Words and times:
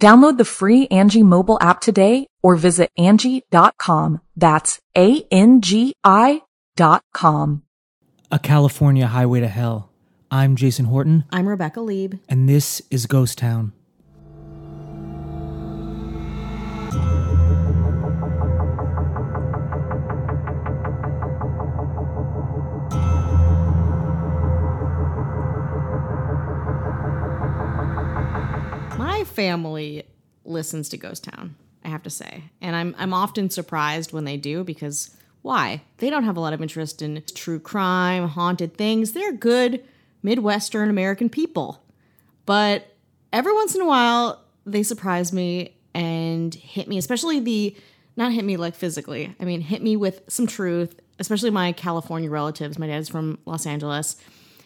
Download 0.00 0.38
the 0.38 0.44
free 0.44 0.86
Angi 0.88 1.24
mobile 1.24 1.58
app 1.60 1.80
today 1.80 2.26
or 2.42 2.54
visit 2.54 2.90
Angi.com. 2.98 4.20
That's 4.36 4.80
A-N-G-I 4.96 6.42
dot 6.76 7.02
com. 7.12 7.62
A 8.30 8.38
California 8.38 9.08
Highway 9.08 9.40
to 9.40 9.48
Hell. 9.48 9.90
I'm 10.30 10.54
Jason 10.54 10.84
Horton, 10.84 11.24
I'm 11.32 11.48
Rebecca 11.48 11.80
Leib. 11.80 12.20
and 12.28 12.48
this 12.48 12.80
is 12.90 13.06
Ghost 13.06 13.38
Town. 13.38 13.72
Family 29.38 30.02
listens 30.44 30.88
to 30.88 30.96
Ghost 30.96 31.22
Town, 31.22 31.54
I 31.84 31.88
have 31.90 32.02
to 32.02 32.10
say. 32.10 32.42
And 32.60 32.74
I'm 32.74 32.96
I'm 32.98 33.14
often 33.14 33.50
surprised 33.50 34.12
when 34.12 34.24
they 34.24 34.36
do 34.36 34.64
because 34.64 35.16
why? 35.42 35.82
They 35.98 36.10
don't 36.10 36.24
have 36.24 36.36
a 36.36 36.40
lot 36.40 36.54
of 36.54 36.60
interest 36.60 37.02
in 37.02 37.22
true 37.36 37.60
crime, 37.60 38.26
haunted 38.26 38.76
things. 38.76 39.12
They're 39.12 39.30
good 39.30 39.84
Midwestern 40.24 40.90
American 40.90 41.28
people. 41.28 41.84
But 42.46 42.96
every 43.32 43.52
once 43.52 43.76
in 43.76 43.80
a 43.80 43.86
while 43.86 44.42
they 44.66 44.82
surprise 44.82 45.32
me 45.32 45.76
and 45.94 46.52
hit 46.52 46.88
me, 46.88 46.98
especially 46.98 47.38
the 47.38 47.76
not 48.16 48.32
hit 48.32 48.44
me 48.44 48.56
like 48.56 48.74
physically. 48.74 49.36
I 49.38 49.44
mean, 49.44 49.60
hit 49.60 49.84
me 49.84 49.94
with 49.94 50.22
some 50.26 50.48
truth, 50.48 50.98
especially 51.20 51.50
my 51.50 51.70
California 51.70 52.28
relatives. 52.28 52.76
My 52.76 52.88
dad's 52.88 53.08
from 53.08 53.38
Los 53.46 53.66
Angeles. 53.66 54.16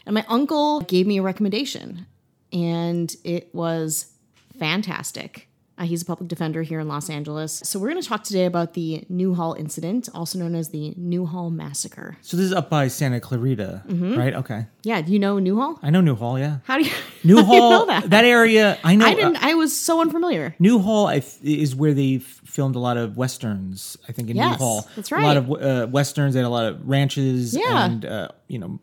And 0.06 0.14
my 0.14 0.24
uncle 0.28 0.80
gave 0.80 1.06
me 1.06 1.18
a 1.18 1.22
recommendation, 1.22 2.06
and 2.54 3.14
it 3.22 3.54
was 3.54 4.11
fantastic. 4.58 5.48
Uh, 5.78 5.84
he's 5.84 6.02
a 6.02 6.04
public 6.04 6.28
defender 6.28 6.60
here 6.62 6.78
in 6.80 6.86
Los 6.86 7.08
Angeles. 7.08 7.62
So, 7.64 7.78
we're 7.78 7.88
going 7.88 8.00
to 8.02 8.06
talk 8.06 8.24
today 8.24 8.44
about 8.44 8.74
the 8.74 9.04
Newhall 9.08 9.54
incident, 9.54 10.06
also 10.14 10.38
known 10.38 10.54
as 10.54 10.68
the 10.68 10.92
Newhall 10.98 11.48
Massacre. 11.50 12.18
So 12.20 12.36
this 12.36 12.44
is 12.44 12.52
up 12.52 12.68
by 12.68 12.88
Santa 12.88 13.20
Clarita, 13.20 13.82
Mm-hmm. 13.88 14.18
right? 14.18 14.34
Okay. 14.34 14.66
Yeah, 14.82 15.00
do 15.00 15.12
you 15.12 15.18
know 15.18 15.38
Newhall? 15.38 15.78
I 15.82 15.88
know 15.88 16.02
Newhall, 16.02 16.38
yeah. 16.38 16.58
How 16.64 16.76
do 16.76 16.84
you, 16.84 16.90
Newhall, 17.24 17.54
you 17.80 17.86
know 17.86 18.00
that? 18.08 18.24
area, 18.26 18.78
I 18.84 18.96
know. 18.96 19.06
I 19.06 19.14
didn't, 19.14 19.36
uh, 19.36 19.40
I 19.42 19.54
was 19.54 19.74
so 19.74 20.02
unfamiliar. 20.02 20.54
Newhall 20.58 21.06
I 21.06 21.22
is 21.42 21.74
where 21.74 21.94
they 21.94 22.16
f- 22.16 22.22
filmed 22.44 22.76
a 22.76 22.78
lot 22.80 22.98
of 22.98 23.16
westerns. 23.16 23.96
I 24.06 24.12
think 24.12 24.28
in 24.28 24.36
Yes, 24.36 24.60
Newhall, 24.60 24.86
that's 24.94 25.10
right. 25.10 25.22
A 25.24 25.26
lot 25.26 25.36
of 25.38 25.50
uh, 25.50 25.86
westerns. 25.90 26.34
They 26.34 26.40
had 26.40 26.46
a 26.46 26.50
lot 26.50 26.66
of 26.66 26.86
ranches 26.86 27.56
Yeah. 27.56 27.86
and 27.86 28.04
uh, 28.04 28.28
you 28.46 28.58
know 28.58 28.78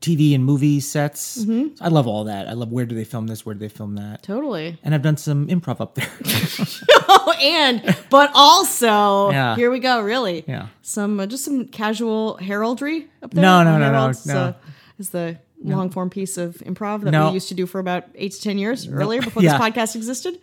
TV 0.00 0.34
and 0.34 0.44
movie 0.44 0.80
sets. 0.80 1.44
Mm-hmm. 1.44 1.82
I 1.82 1.88
love 1.88 2.06
all 2.06 2.24
that. 2.24 2.48
I 2.48 2.52
love 2.52 2.70
where 2.70 2.84
do 2.86 2.94
they 2.94 3.04
film 3.04 3.26
this? 3.26 3.46
Where 3.46 3.54
do 3.54 3.58
they 3.58 3.68
film 3.68 3.94
that? 3.96 4.22
Totally. 4.22 4.78
And 4.82 4.94
I've 4.94 5.02
done 5.02 5.16
some 5.16 5.46
improv 5.48 5.80
up 5.80 5.94
there. 5.94 6.08
Oh, 7.08 7.32
and, 7.40 7.96
but 8.10 8.30
also, 8.34 9.30
Yeah. 9.30 9.56
here 9.56 9.70
we 9.70 9.78
go, 9.80 10.00
really. 10.00 10.44
yeah. 10.46 10.68
Some, 10.82 11.18
uh, 11.20 11.26
just 11.26 11.44
some 11.44 11.66
casual 11.68 12.36
heraldry 12.36 13.08
up 13.22 13.32
there. 13.32 13.42
No, 13.42 13.62
no, 13.64 13.78
no, 13.78 13.90
no, 13.90 13.98
Harold's, 13.98 14.26
no. 14.26 14.36
Uh, 14.38 14.52
is 14.98 15.10
the 15.10 15.38
long 15.62 15.90
form 15.90 16.10
piece 16.10 16.36
of 16.36 16.54
improv 16.58 17.02
that 17.02 17.10
No. 17.10 17.28
we 17.28 17.34
used 17.34 17.48
to 17.48 17.54
do 17.54 17.66
for 17.66 17.78
about 17.78 18.04
eight 18.14 18.32
to 18.32 18.40
10 18.40 18.58
years 18.58 18.88
earlier 18.88 19.20
before 19.22 19.42
Yeah. 19.44 19.58
this 19.58 19.60
podcast 19.66 19.96
existed. 19.96 20.38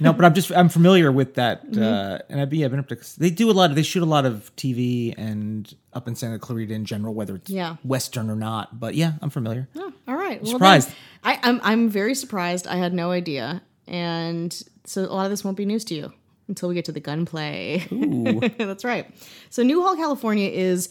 No, 0.00 0.12
but 0.12 0.24
I'm 0.24 0.34
just 0.34 0.50
I'm 0.52 0.68
familiar 0.68 1.12
with 1.12 1.34
that, 1.34 1.64
Mm-hmm. 1.66 1.82
uh, 1.82 2.18
and 2.28 2.40
I've, 2.40 2.52
yeah, 2.52 2.64
I've 2.66 2.70
been 2.72 2.80
up 2.80 2.88
to. 2.88 2.98
They 3.20 3.30
do 3.30 3.50
a 3.50 3.52
lot 3.52 3.70
of 3.70 3.76
they 3.76 3.82
shoot 3.82 4.02
a 4.02 4.06
lot 4.06 4.24
of 4.26 4.54
TV 4.56 5.14
and 5.16 5.72
up 5.92 6.08
in 6.08 6.16
Santa 6.16 6.38
Clarita 6.38 6.74
in 6.74 6.84
general, 6.84 7.14
whether 7.14 7.36
it's 7.36 7.48
Yeah. 7.50 7.76
western 7.84 8.28
or 8.30 8.36
not. 8.36 8.80
But 8.80 8.94
yeah, 8.96 9.12
I'm 9.22 9.30
familiar. 9.30 9.68
Oh, 9.76 9.92
all 10.08 10.16
right. 10.16 10.42
Well, 10.42 10.52
surprised. 10.52 10.88
then, 10.88 10.96
I, 11.22 11.38
I'm 11.42 11.60
I'm 11.62 11.88
very 11.88 12.14
surprised. 12.14 12.66
I 12.66 12.76
had 12.76 12.92
no 12.92 13.10
idea, 13.12 13.62
and 13.86 14.52
so 14.84 15.02
a 15.02 15.14
lot 15.14 15.24
of 15.26 15.30
this 15.30 15.44
won't 15.44 15.56
be 15.56 15.64
news 15.66 15.84
to 15.86 15.94
you 15.94 16.12
until 16.48 16.68
we 16.68 16.74
get 16.74 16.84
to 16.86 16.92
the 16.92 17.00
gunplay. 17.00 17.86
That's 18.58 18.84
right. 18.84 19.10
So 19.50 19.62
Newhall, 19.62 19.96
California, 19.96 20.50
is 20.50 20.88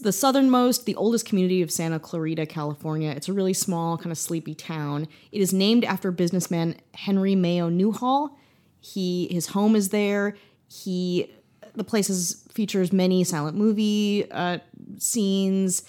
the 0.00 0.12
southernmost, 0.12 0.86
the 0.86 0.94
oldest 0.94 1.26
community 1.26 1.62
of 1.62 1.70
Santa 1.70 1.98
Clarita, 1.98 2.46
California. 2.46 3.10
It's 3.10 3.28
a 3.28 3.32
really 3.32 3.52
small, 3.52 3.96
kind 3.98 4.10
of 4.10 4.18
sleepy 4.18 4.54
town. 4.54 5.08
It 5.30 5.40
is 5.40 5.52
named 5.52 5.84
after 5.84 6.10
businessman 6.10 6.76
Henry 6.94 7.34
Mayo 7.34 7.68
Newhall. 7.68 8.38
He 8.80 9.28
his 9.30 9.48
home 9.48 9.76
is 9.76 9.90
there. 9.90 10.36
He 10.68 11.30
the 11.74 11.84
place 11.84 12.08
is, 12.08 12.46
features 12.52 12.92
many 12.92 13.24
silent 13.24 13.56
movie 13.56 14.30
uh, 14.30 14.58
scenes 14.98 15.82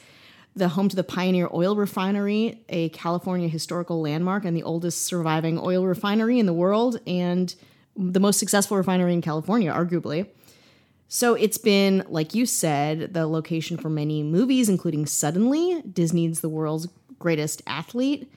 the 0.55 0.69
home 0.69 0.87
to 0.87 0.95
the 0.95 1.03
Pioneer 1.03 1.49
Oil 1.53 1.75
Refinery, 1.75 2.63
a 2.69 2.89
California 2.89 3.47
historical 3.47 4.01
landmark 4.01 4.45
and 4.45 4.55
the 4.55 4.63
oldest 4.63 5.03
surviving 5.05 5.59
oil 5.59 5.85
refinery 5.85 6.39
in 6.39 6.45
the 6.45 6.53
world, 6.53 6.99
and 7.05 7.53
the 7.97 8.19
most 8.19 8.39
successful 8.39 8.77
refinery 8.77 9.13
in 9.13 9.21
California, 9.21 9.71
arguably. 9.71 10.27
So 11.15 11.33
it's 11.33 11.57
been, 11.57 12.03
like 12.09 12.35
you 12.35 12.45
said, 12.45 13.13
the 13.13 13.25
location 13.25 13.77
for 13.77 13.87
many 13.87 14.21
movies, 14.21 14.67
including 14.67 15.05
Suddenly, 15.05 15.81
Disney's 15.83 16.41
The 16.41 16.49
World's 16.49 16.89
Greatest 17.19 17.61
Athlete, 17.65 18.29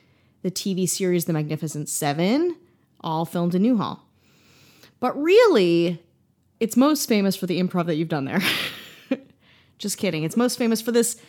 the 0.42 0.50
TV 0.52 0.88
series 0.88 1.24
The 1.24 1.32
Magnificent 1.32 1.88
Seven, 1.88 2.54
all 3.00 3.24
filmed 3.24 3.56
in 3.56 3.62
Newhall. 3.62 4.06
But 5.00 5.20
really, 5.20 6.00
it's 6.60 6.76
most 6.76 7.08
famous 7.08 7.34
for 7.34 7.46
the 7.46 7.60
improv 7.60 7.86
that 7.86 7.96
you've 7.96 8.06
done 8.06 8.26
there. 8.26 8.42
Just 9.78 9.98
kidding. 9.98 10.22
It's 10.22 10.36
most 10.36 10.56
famous 10.56 10.80
for 10.80 10.92
this 10.92 11.20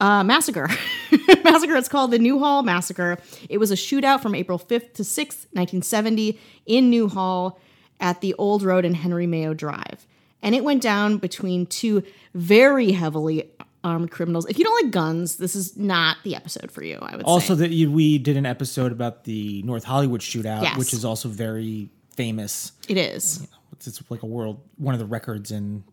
uh, 0.00 0.24
massacre. 0.24 0.66
massacre. 1.44 1.76
It's 1.76 1.88
called 1.88 2.10
the 2.10 2.18
Newhall 2.18 2.64
Massacre. 2.64 3.18
It 3.48 3.58
was 3.58 3.70
a 3.70 3.76
shootout 3.76 4.20
from 4.20 4.34
April 4.34 4.58
5th 4.58 4.94
to 4.94 5.04
6th, 5.04 5.46
1970, 5.52 6.40
in 6.66 6.90
Newhall 6.90 7.60
at 8.00 8.20
the 8.20 8.34
Old 8.34 8.64
Road 8.64 8.84
and 8.84 8.96
Henry 8.96 9.28
Mayo 9.28 9.54
Drive. 9.54 10.04
And 10.42 10.54
it 10.54 10.62
went 10.64 10.82
down 10.82 11.18
between 11.18 11.66
two 11.66 12.02
very 12.34 12.92
heavily 12.92 13.50
armed 13.84 14.10
criminals. 14.10 14.46
If 14.46 14.58
you 14.58 14.64
don't 14.64 14.84
like 14.84 14.92
guns, 14.92 15.36
this 15.36 15.54
is 15.56 15.76
not 15.76 16.18
the 16.24 16.34
episode 16.36 16.70
for 16.70 16.82
you, 16.82 16.98
I 17.00 17.16
would 17.16 17.24
Also, 17.24 17.54
say. 17.56 17.68
that 17.68 17.90
we 17.90 18.18
did 18.18 18.36
an 18.36 18.46
episode 18.46 18.92
about 18.92 19.24
the 19.24 19.62
North 19.62 19.84
Hollywood 19.84 20.20
shootout, 20.20 20.62
Yes. 20.62 20.76
which 20.78 20.92
is 20.92 21.04
also 21.04 21.28
very 21.28 21.88
famous. 22.10 22.72
It 22.88 22.96
is. 22.96 23.46
It's, 23.72 23.86
it's 23.86 24.02
like 24.10 24.22
a 24.22 24.26
world 24.26 24.60
one 24.76 24.94
of 24.94 24.98
the 25.00 25.06
records 25.06 25.50
in 25.52 25.84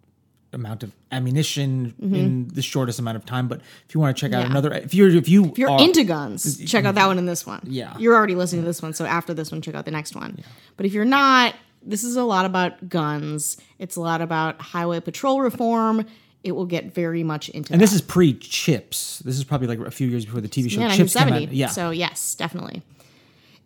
amount 0.53 0.84
of 0.84 0.91
ammunition 1.11 1.94
in 2.01 2.47
the 2.47 2.61
shortest 2.61 2.97
amount 2.97 3.17
of 3.17 3.25
time. 3.25 3.47
But 3.50 3.59
if 3.87 3.93
you 3.93 3.99
want 3.99 4.16
to 4.16 4.22
check 4.22 4.31
out 4.34 4.46
Mm-hmm. 4.46 4.53
Yeah. 4.53 4.59
another, 4.59 4.73
if 4.73 4.93
you're 4.93 5.09
if 5.09 5.28
you 5.28 5.46
If 5.47 5.58
you're 5.58 5.69
are, 5.69 5.81
into 5.81 6.03
guns, 6.05 6.64
check 6.66 6.85
out 6.85 6.96
that 6.96 7.08
one 7.08 7.17
and 7.17 7.28
this 7.28 7.46
one. 7.46 7.59
Yeah. 7.66 7.96
You're 7.97 8.16
already 8.16 8.35
listening 8.35 8.61
to 8.61 8.66
this 8.66 8.81
one, 8.81 8.93
so 8.93 9.05
after 9.05 9.34
this 9.34 9.52
one, 9.52 9.61
check 9.61 9.75
out 9.75 9.84
the 9.85 9.91
next 9.91 10.16
one. 10.16 10.40
But 10.78 10.85
if 10.85 10.93
you're 10.93 11.03
not, 11.05 11.55
this 11.85 12.03
is 12.03 12.16
a 12.16 12.23
lot 12.23 12.46
about 12.46 12.90
guns. 12.90 13.58
It's 13.79 13.96
a 13.96 14.02
lot 14.02 14.22
about 14.22 14.59
highway 14.61 14.99
patrol 14.99 15.41
reform. 15.41 16.05
It 16.43 16.52
will 16.52 16.66
get 16.66 16.93
very 16.93 17.23
much 17.23 17.49
into 17.49 17.73
and 17.73 17.82
that. 17.82 17.84
this 17.84 17.93
is 17.93 18.02
pre 18.02 18.34
CHiPs. 18.34 19.20
This 19.20 19.37
is 19.37 19.43
probably 19.43 19.67
like 19.67 19.79
a 19.79 19.91
few 19.91 20.08
years 20.08 20.26
before 20.26 20.41
the 20.41 20.49
TV 20.49 20.70
show 20.70 20.82
yeah, 20.82 20.90
CHiPs 20.90 21.14
came 21.14 21.32
1970. 21.32 21.46
out. 21.47 21.53
Yeah, 21.53 21.67
So 21.67 21.90
yes, 21.91 22.35
definitely. 22.35 22.84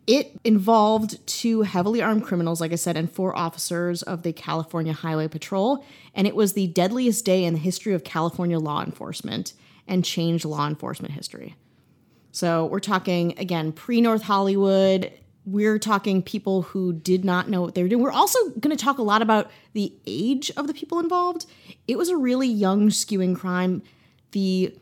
It 0.07 0.39
involved 0.43 1.25
two 1.27 1.61
heavily 1.61 2.01
armed 2.01 2.23
criminals, 2.23 2.59
like 2.59 2.71
I 2.71 2.75
said, 2.75 2.97
and 2.97 3.11
four 3.11 3.37
officers 3.37 4.01
of 4.01 4.23
the 4.23 4.33
California 4.33 4.91
Highway 4.91 5.27
Patrol, 5.27 5.85
and 6.15 6.25
it 6.25 6.35
was 6.35 6.53
the 6.53 6.65
deadliest 6.67 7.25
day 7.25 7.43
in 7.43 7.53
the 7.53 7.59
history 7.59 7.93
of 7.93 8.03
California 8.03 8.57
law 8.57 8.83
enforcement 8.83 9.53
and 9.87 10.03
changed 10.03 10.45
law 10.45 10.67
enforcement 10.67 11.13
history. 11.13 11.55
So 12.31 12.65
we're 12.65 12.79
talking 12.79 13.37
again 13.37 13.71
pre 13.71 14.01
North 14.01 14.23
Hollywood. 14.23 15.11
We're 15.51 15.79
talking 15.79 16.21
people 16.21 16.63
who 16.63 16.93
did 16.93 17.25
not 17.25 17.49
know 17.49 17.61
what 17.61 17.75
they 17.75 17.83
were 17.83 17.89
doing. 17.89 18.03
We're 18.03 18.11
also 18.11 18.37
going 18.59 18.75
to 18.75 18.83
talk 18.83 18.97
a 18.97 19.03
lot 19.03 19.21
about 19.21 19.49
the 19.73 19.93
age 20.05 20.51
of 20.57 20.67
the 20.67 20.73
people 20.73 20.99
involved. 20.99 21.45
It 21.87 21.97
was 21.97 22.09
a 22.09 22.17
really 22.17 22.47
young, 22.47 22.89
skewing 22.89 23.35
crime. 23.35 23.81
The 24.31 24.75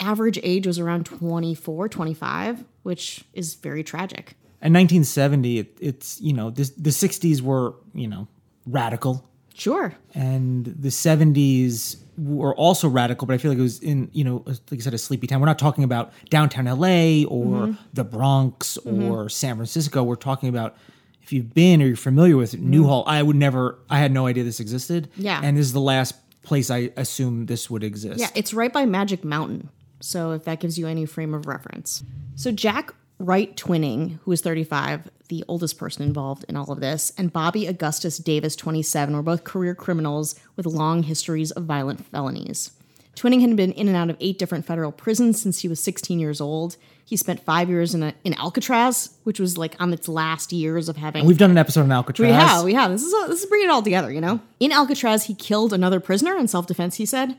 average 0.00 0.38
age 0.42 0.66
was 0.66 0.78
around 0.78 1.06
24, 1.06 1.88
25, 1.88 2.64
which 2.82 3.24
is 3.32 3.54
very 3.54 3.82
tragic. 3.82 4.34
In 4.62 4.72
1970, 4.72 5.58
it, 5.58 5.78
it's 5.80 6.20
you 6.20 6.32
know 6.32 6.50
this, 6.50 6.70
the 6.70 6.90
60s 6.90 7.40
were 7.40 7.74
you 7.94 8.08
know 8.08 8.26
radical, 8.66 9.28
Sure. 9.56 9.94
and 10.14 10.66
the 10.66 10.88
70s 10.88 11.96
were 12.18 12.54
also 12.54 12.88
radical. 12.88 13.26
But 13.26 13.34
I 13.34 13.38
feel 13.38 13.50
like 13.50 13.58
it 13.58 13.62
was 13.62 13.78
in 13.80 14.10
you 14.12 14.24
know 14.24 14.42
like 14.46 14.58
I 14.72 14.78
said 14.78 14.94
a 14.94 14.98
sleepy 14.98 15.26
town. 15.26 15.40
We're 15.40 15.46
not 15.46 15.58
talking 15.58 15.84
about 15.84 16.12
downtown 16.30 16.66
LA 16.66 17.26
or 17.26 17.66
mm-hmm. 17.66 17.72
the 17.92 18.04
Bronx 18.04 18.78
mm-hmm. 18.84 19.10
or 19.10 19.28
San 19.28 19.56
Francisco. 19.56 20.02
We're 20.02 20.16
talking 20.16 20.48
about 20.48 20.76
if 21.22 21.32
you've 21.32 21.52
been 21.54 21.82
or 21.82 21.86
you're 21.86 21.96
familiar 21.96 22.36
with 22.36 22.58
Newhall. 22.58 23.04
Mm. 23.04 23.08
I 23.08 23.22
would 23.22 23.36
never. 23.36 23.78
I 23.90 23.98
had 23.98 24.12
no 24.12 24.26
idea 24.26 24.44
this 24.44 24.60
existed. 24.60 25.08
Yeah. 25.16 25.40
and 25.42 25.56
this 25.56 25.66
is 25.66 25.72
the 25.72 25.80
last 25.80 26.14
place 26.42 26.70
I 26.70 26.92
assume 26.96 27.46
this 27.46 27.68
would 27.68 27.82
exist. 27.82 28.20
Yeah, 28.20 28.30
it's 28.34 28.54
right 28.54 28.72
by 28.72 28.86
Magic 28.86 29.24
Mountain. 29.24 29.68
So 30.00 30.32
if 30.32 30.44
that 30.44 30.60
gives 30.60 30.78
you 30.78 30.86
any 30.86 31.06
frame 31.06 31.34
of 31.34 31.46
reference. 31.46 32.04
So 32.36 32.52
Jack 32.52 32.94
Wright 33.18 33.56
Twining, 33.56 34.20
who 34.22 34.32
is 34.32 34.42
35, 34.42 35.10
the 35.28 35.44
oldest 35.48 35.78
person 35.78 36.02
involved 36.02 36.44
in 36.48 36.56
all 36.56 36.70
of 36.72 36.80
this, 36.80 37.12
and 37.16 37.32
Bobby 37.32 37.66
Augustus 37.66 38.18
Davis, 38.18 38.56
27, 38.56 39.14
were 39.14 39.22
both 39.22 39.44
career 39.44 39.74
criminals 39.74 40.34
with 40.56 40.66
long 40.66 41.02
histories 41.02 41.50
of 41.50 41.64
violent 41.64 42.04
felonies. 42.06 42.72
Twining 43.16 43.40
had 43.40 43.56
been 43.56 43.72
in 43.72 43.88
and 43.88 43.96
out 43.96 44.10
of 44.10 44.16
eight 44.20 44.38
different 44.38 44.66
federal 44.66 44.92
prisons 44.92 45.40
since 45.40 45.60
he 45.60 45.68
was 45.68 45.82
16 45.82 46.20
years 46.20 46.40
old. 46.40 46.76
He 47.04 47.16
spent 47.16 47.40
five 47.40 47.70
years 47.70 47.94
in, 47.94 48.02
a, 48.02 48.14
in 48.24 48.34
Alcatraz, 48.34 49.16
which 49.24 49.40
was 49.40 49.56
like 49.56 49.74
on 49.80 49.92
its 49.92 50.06
last 50.06 50.52
years 50.52 50.88
of 50.88 50.96
having 50.96 51.24
We've 51.24 51.38
done 51.38 51.50
an 51.50 51.58
episode 51.58 51.82
on 51.82 51.92
Alcatraz. 51.92 52.26
we 52.26 52.32
have, 52.32 52.64
we 52.64 52.74
have. 52.74 52.90
This 52.90 53.02
is 53.02 53.14
a, 53.14 53.28
this 53.28 53.42
is 53.42 53.46
bringing 53.46 53.68
it 53.68 53.70
all 53.70 53.82
together, 53.82 54.12
you 54.12 54.20
know. 54.20 54.40
In 54.60 54.70
Alcatraz, 54.70 55.24
he 55.24 55.34
killed 55.34 55.72
another 55.72 55.98
prisoner 55.98 56.36
in 56.36 56.46
self-defense. 56.46 56.96
He 56.96 57.06
said, 57.06 57.36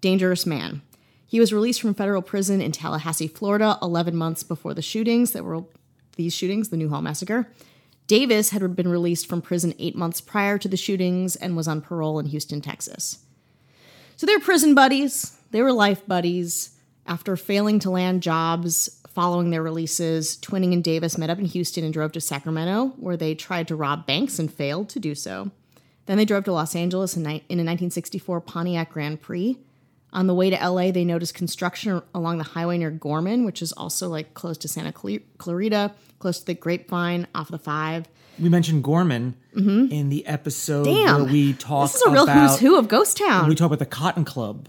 "Dangerous 0.00 0.46
man." 0.46 0.80
He 1.26 1.38
was 1.38 1.52
released 1.52 1.80
from 1.80 1.94
federal 1.94 2.22
prison 2.22 2.60
in 2.60 2.72
Tallahassee, 2.72 3.28
Florida, 3.28 3.78
11 3.82 4.16
months 4.16 4.42
before 4.42 4.74
the 4.74 4.82
shootings 4.82 5.30
that 5.30 5.44
were 5.44 5.62
these 6.20 6.34
shootings, 6.34 6.68
the 6.68 6.76
Newhall 6.76 7.02
massacre. 7.02 7.50
Davis 8.06 8.50
had 8.50 8.76
been 8.76 8.88
released 8.88 9.26
from 9.26 9.40
prison 9.40 9.74
eight 9.78 9.96
months 9.96 10.20
prior 10.20 10.58
to 10.58 10.68
the 10.68 10.76
shootings 10.76 11.34
and 11.36 11.56
was 11.56 11.66
on 11.66 11.80
parole 11.80 12.18
in 12.18 12.26
Houston, 12.26 12.60
Texas. 12.60 13.20
So 14.16 14.26
they're 14.26 14.38
prison 14.38 14.74
buddies. 14.74 15.38
They 15.50 15.62
were 15.62 15.72
life 15.72 16.06
buddies. 16.06 16.76
After 17.06 17.36
failing 17.36 17.78
to 17.80 17.90
land 17.90 18.22
jobs 18.22 19.00
following 19.08 19.50
their 19.50 19.62
releases, 19.62 20.36
Twining 20.36 20.74
and 20.74 20.84
Davis 20.84 21.16
met 21.16 21.30
up 21.30 21.38
in 21.38 21.46
Houston 21.46 21.84
and 21.84 21.92
drove 21.92 22.12
to 22.12 22.20
Sacramento, 22.20 22.92
where 22.98 23.16
they 23.16 23.34
tried 23.34 23.66
to 23.68 23.76
rob 23.76 24.06
banks 24.06 24.38
and 24.38 24.52
failed 24.52 24.88
to 24.90 25.00
do 25.00 25.14
so. 25.14 25.50
Then 26.06 26.18
they 26.18 26.24
drove 26.24 26.44
to 26.44 26.52
Los 26.52 26.76
Angeles 26.76 27.16
in, 27.16 27.22
in 27.22 27.26
a 27.28 27.64
1964 27.64 28.40
Pontiac 28.42 28.90
Grand 28.90 29.22
Prix. 29.22 29.56
On 30.12 30.26
the 30.26 30.34
way 30.34 30.50
to 30.50 30.68
LA, 30.68 30.90
they 30.90 31.04
noticed 31.04 31.34
construction 31.34 32.02
along 32.14 32.38
the 32.38 32.44
highway 32.44 32.78
near 32.78 32.90
Gorman, 32.90 33.44
which 33.44 33.62
is 33.62 33.72
also 33.72 34.08
like 34.08 34.34
close 34.34 34.58
to 34.58 34.68
Santa 34.68 34.92
Clarita, 34.92 35.92
close 36.20 36.38
to 36.38 36.46
the 36.46 36.54
Grapevine 36.54 37.26
off 37.34 37.48
the 37.48 37.58
five. 37.58 38.06
We 38.38 38.48
mentioned 38.48 38.84
Gorman 38.84 39.34
in 39.54 40.08
the 40.08 40.24
episode 40.26 40.86
Mm-hmm. 40.86 41.04
Damn. 41.06 41.22
where 41.24 41.32
we 41.32 41.52
talk 41.54 41.88
This 41.90 41.96
is 41.96 42.02
a 42.06 42.10
real 42.10 42.22
about 42.22 42.50
who's 42.50 42.60
who 42.60 42.78
of 42.78 42.86
Ghost 42.88 43.16
Town. 43.18 43.48
we 43.48 43.54
talk 43.56 43.66
about 43.66 43.80
the 43.80 43.86
Cotton 43.86 44.24
Club. 44.24 44.68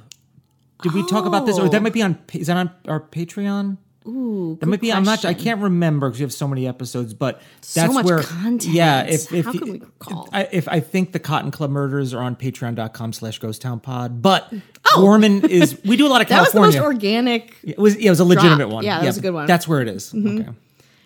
Did 0.81 0.93
we 0.93 1.05
talk 1.07 1.25
about 1.25 1.45
this, 1.45 1.59
or 1.59 1.65
Oh. 1.65 1.69
that 1.69 1.83
might 1.83 1.93
be 1.93 2.01
on? 2.01 2.17
Is 2.33 2.47
that 2.47 2.57
on 2.57 2.71
our 2.87 2.99
Patreon? 2.99 3.77
Ooh, 4.07 4.57
that 4.59 4.65
might 4.65 4.81
be. 4.81 4.91
I'm 4.91 5.03
not. 5.03 5.23
I 5.25 5.35
can't 5.35 5.61
remember 5.61 6.09
because 6.09 6.19
we 6.19 6.23
have 6.23 6.33
so 6.33 6.47
many 6.47 6.67
episodes. 6.67 7.13
But 7.13 7.39
that's 7.75 7.93
much 7.93 8.03
where. 8.03 8.23
content. 8.23 8.73
Yeah. 8.73 9.03
If 9.03 9.31
if 9.31 9.45
How 9.45 9.51
you- 9.51 9.59
could 9.59 9.69
we 9.69 9.79
recall? 9.79 10.27
I, 10.33 10.49
if 10.51 10.67
I 10.67 10.79
think 10.79 11.11
the 11.11 11.19
Cotton 11.19 11.51
Club 11.51 11.69
murders 11.69 12.11
are 12.15 12.23
on 12.23 12.35
Patreon.com/slash 12.35 13.37
Ghost 13.37 13.61
Town 13.61 13.79
Pod, 13.79 14.23
but 14.23 14.51
Gorman 14.95 15.45
is. 15.45 15.77
We 15.85 15.97
do 15.97 16.07
a 16.07 16.09
lot 16.09 16.21
of 16.21 16.27
Oh. 16.27 16.29
that 16.33 16.39
was 16.41 16.47
the 16.51 16.53
California. 16.57 16.79
most 16.79 16.85
organic 16.87 17.55
it 17.63 17.77
was. 17.77 17.95
Yeah, 17.95 18.07
it 18.07 18.09
was 18.09 18.19
a 18.21 18.25
legitimate 18.25 18.57
Drop. 18.57 18.71
one. 18.73 18.83
Yeah, 18.85 18.99
that 19.01 19.05
was 19.05 19.17
a 19.17 19.21
good 19.21 19.31
one. 19.35 19.41
Mm-hmm. 19.43 19.47
That's 19.47 19.67
where 19.67 19.81
it 19.81 19.87
is. 19.87 20.13
Okay. 20.15 20.47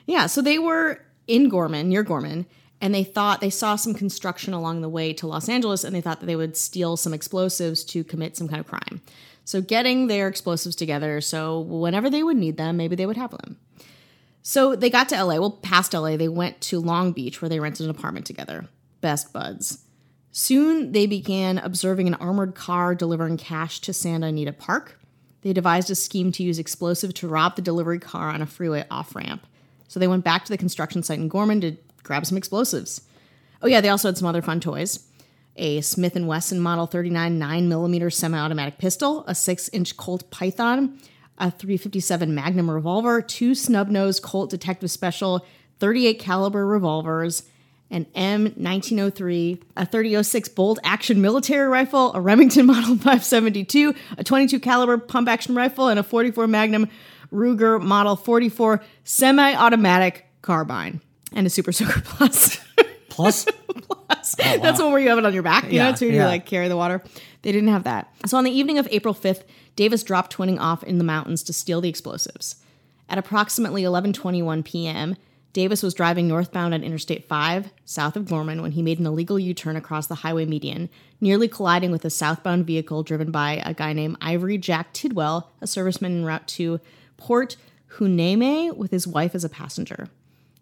Yeah, 0.05 0.27
so 0.27 0.41
they 0.41 0.59
were 0.59 1.01
in 1.27 1.49
Gorman, 1.49 1.89
near 1.89 2.03
Gorman, 2.03 2.45
and 2.81 2.93
they 2.93 3.03
thought 3.03 3.41
they 3.41 3.49
saw 3.49 3.75
some 3.75 3.93
construction 3.93 4.53
along 4.53 4.81
the 4.81 4.89
way 4.89 5.13
to 5.13 5.27
Los 5.27 5.49
Angeles 5.49 5.83
and 5.83 5.95
they 5.95 6.01
thought 6.01 6.19
that 6.19 6.25
they 6.25 6.35
would 6.35 6.57
steal 6.57 6.97
some 6.97 7.13
explosives 7.13 7.83
to 7.85 8.03
commit 8.03 8.37
some 8.37 8.47
kind 8.47 8.59
of 8.59 8.67
crime. 8.67 9.01
So 9.43 9.61
getting 9.61 10.07
their 10.07 10.27
explosives 10.27 10.75
together 10.75 11.21
so 11.21 11.61
whenever 11.61 12.09
they 12.09 12.23
would 12.23 12.37
need 12.37 12.57
them, 12.57 12.77
maybe 12.77 12.95
they 12.95 13.05
would 13.05 13.17
have 13.17 13.31
them. 13.31 13.57
So 14.41 14.75
they 14.75 14.89
got 14.89 15.09
to 15.09 15.23
LA, 15.23 15.39
well, 15.39 15.51
past 15.51 15.93
LA, 15.93 16.17
they 16.17 16.27
went 16.27 16.61
to 16.61 16.79
Long 16.79 17.11
Beach 17.11 17.41
where 17.41 17.49
they 17.49 17.59
rented 17.59 17.85
an 17.85 17.89
apartment 17.89 18.25
together. 18.25 18.67
Best 19.01 19.33
buds. 19.33 19.83
Soon 20.31 20.91
they 20.91 21.05
began 21.05 21.57
observing 21.59 22.07
an 22.07 22.15
armored 22.15 22.55
car 22.55 22.93
delivering 22.93 23.37
cash 23.37 23.79
to 23.81 23.93
Santa 23.93 24.27
Anita 24.27 24.53
Park. 24.53 24.99
They 25.41 25.53
devised 25.53 25.89
a 25.89 25.95
scheme 25.95 26.31
to 26.33 26.43
use 26.43 26.59
explosive 26.59 27.13
to 27.15 27.27
rob 27.27 27.55
the 27.55 27.61
delivery 27.61 27.99
car 27.99 28.29
on 28.29 28.41
a 28.41 28.45
freeway 28.45 28.85
off 28.91 29.15
ramp. 29.15 29.45
So 29.87 29.99
they 29.99 30.07
went 30.07 30.23
back 30.23 30.45
to 30.45 30.51
the 30.51 30.57
construction 30.57 31.03
site 31.03 31.19
in 31.19 31.27
Gorman 31.27 31.61
to 31.61 31.77
grab 32.03 32.25
some 32.25 32.37
explosives. 32.37 33.01
Oh 33.61 33.67
yeah, 33.67 33.81
they 33.81 33.89
also 33.89 34.07
had 34.07 34.17
some 34.17 34.27
other 34.27 34.41
fun 34.41 34.59
toys: 34.59 35.07
a 35.55 35.81
Smith 35.81 36.15
Wesson 36.15 36.59
Model 36.59 36.85
39 36.85 37.39
9mm 37.39 38.13
semi-automatic 38.13 38.77
pistol, 38.77 39.23
a 39.27 39.31
6-inch 39.31 39.97
Colt 39.97 40.29
Python, 40.31 40.99
a 41.37 41.51
357 41.51 42.33
Magnum 42.33 42.69
revolver, 42.69 43.21
two 43.21 43.55
snub-nosed 43.55 44.23
Colt 44.23 44.49
Detective 44.49 44.91
Special 44.91 45.45
38 45.79 46.19
caliber 46.19 46.65
revolvers, 46.65 47.43
an 47.91 48.05
M1903, 48.15 49.61
a 49.77 49.85
3006 49.85 50.49
bolt 50.49 50.79
action 50.83 51.21
military 51.21 51.67
rifle, 51.67 52.13
a 52.13 52.21
Remington 52.21 52.65
Model 52.67 52.95
572, 52.95 53.93
a 54.17 54.23
22 54.23 54.59
caliber 54.59 54.97
pump 54.97 55.27
action 55.27 55.55
rifle, 55.55 55.87
and 55.87 55.99
a 55.99 56.03
44 56.03 56.47
Magnum 56.47 56.89
Ruger 57.35 57.81
Model 57.81 58.15
44 58.15 58.81
semi-automatic 59.03 60.25
carbine, 60.41 61.01
and 61.33 61.45
a 61.45 61.49
Super 61.49 61.71
Soaker 61.71 62.01
Plus. 62.01 62.59
Plus, 63.09 63.45
oh, 63.47 64.59
That's 64.61 64.77
one 64.81 64.91
where 64.91 64.99
you 64.99 65.07
have 65.07 65.17
it 65.17 65.25
on 65.25 65.33
your 65.33 65.41
back, 65.43 65.71
you 65.71 65.79
know, 65.79 65.89
Yeah, 65.89 65.95
to 65.95 66.11
yeah. 66.11 66.25
like 66.27 66.45
carry 66.45 66.67
the 66.67 66.75
water. 66.75 67.01
They 67.43 67.53
didn't 67.53 67.69
have 67.69 67.85
that. 67.85 68.13
So 68.25 68.37
on 68.37 68.43
the 68.43 68.51
evening 68.51 68.77
of 68.77 68.89
April 68.91 69.13
5th, 69.13 69.43
Davis 69.77 70.03
dropped 70.03 70.31
Twining 70.31 70.59
off 70.59 70.83
in 70.83 70.97
the 70.97 71.03
mountains 71.05 71.41
to 71.43 71.53
steal 71.53 71.79
the 71.79 71.87
explosives. 71.87 72.57
At 73.07 73.17
approximately 73.17 73.83
11:21 73.83 74.65
p.m., 74.65 75.15
Davis 75.53 75.81
was 75.81 75.93
driving 75.93 76.27
northbound 76.27 76.73
on 76.73 76.83
Interstate 76.83 77.23
5, 77.29 77.71
south 77.85 78.17
of 78.17 78.27
Gorman, 78.27 78.61
when 78.61 78.73
he 78.73 78.81
made 78.81 78.99
an 78.99 79.05
illegal 79.05 79.39
U-turn 79.39 79.77
across 79.77 80.07
the 80.07 80.15
highway 80.15 80.43
median, 80.45 80.89
nearly 81.21 81.47
colliding 81.47 81.91
with 81.91 82.03
a 82.03 82.09
southbound 82.09 82.65
vehicle 82.67 83.03
driven 83.03 83.31
by 83.31 83.61
a 83.65 83.73
guy 83.73 83.93
named 83.93 84.17
Ivory 84.19 84.57
Jack 84.57 84.91
Tidwell, 84.91 85.49
a 85.61 85.65
serviceman 85.65 86.07
en 86.17 86.25
route 86.25 86.45
to 86.49 86.81
Port 87.17 87.57
Hueneme 87.97 88.75
with 88.75 88.91
his 88.91 89.07
wife 89.07 89.35
as 89.35 89.43
a 89.43 89.49
passenger. 89.49 90.09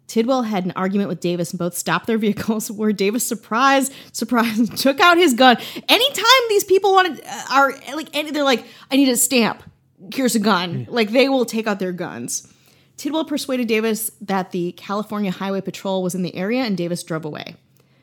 Tidwell 0.06 0.42
had 0.42 0.64
an 0.64 0.72
argument 0.76 1.08
with 1.08 1.20
Davis 1.20 1.50
and 1.50 1.58
both 1.58 1.76
stopped 1.76 2.06
their 2.06 2.18
vehicles 2.26 2.70
where 2.70 2.92
Davis 2.92 3.26
surprise 3.26 3.90
surprise 4.12 4.68
took 4.80 5.00
out 5.00 5.16
his 5.16 5.34
gun. 5.34 5.56
Anytime 5.88 6.48
these 6.48 6.64
people 6.64 6.92
wanted 6.92 7.20
uh, 7.24 7.44
are 7.50 7.72
like 7.94 8.08
any, 8.12 8.30
they're 8.30 8.44
like 8.44 8.64
I 8.90 8.96
need 8.96 9.08
a 9.08 9.16
stamp. 9.16 9.62
Here's 10.12 10.34
a 10.34 10.40
gun. 10.40 10.86
Like 10.90 11.10
they 11.10 11.28
will 11.28 11.44
take 11.44 11.66
out 11.66 11.78
their 11.78 11.92
guns. 11.92 12.50
Tidwell 12.96 13.24
persuaded 13.24 13.66
Davis 13.66 14.10
that 14.20 14.52
the 14.52 14.72
California 14.72 15.30
Highway 15.30 15.60
Patrol 15.60 16.02
was 16.02 16.14
in 16.14 16.22
the 16.22 16.34
area 16.34 16.62
and 16.62 16.76
Davis 16.76 17.02
drove 17.02 17.24
away. 17.24 17.56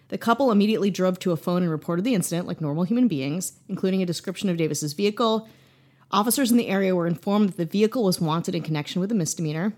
The 0.10 0.17
couple 0.17 0.51
immediately 0.51 0.91
drove 0.91 1.20
to 1.20 1.31
a 1.31 1.38
phone 1.38 1.62
and 1.62 1.72
reported 1.72 2.03
the 2.03 2.13
incident 2.13 2.46
like 2.46 2.60
normal 2.60 2.84
human 2.84 3.08
beings, 3.08 3.53
including 3.70 4.01
a 4.01 4.05
description 4.05 4.50
of 4.50 4.58
Davis's 4.58 4.91
vehicle. 4.91 5.48
Officers 6.12 6.51
in 6.51 6.58
the 6.58 6.68
area 6.68 6.96
were 6.96 7.08
informed 7.08 7.50
that 7.50 7.58
the 7.58 7.65
vehicle 7.65 8.03
was 8.03 8.20
wanted 8.20 8.56
in 8.56 8.63
connection 8.63 9.00
with 9.00 9.12
a 9.12 9.15
misdemeanor. 9.15 9.74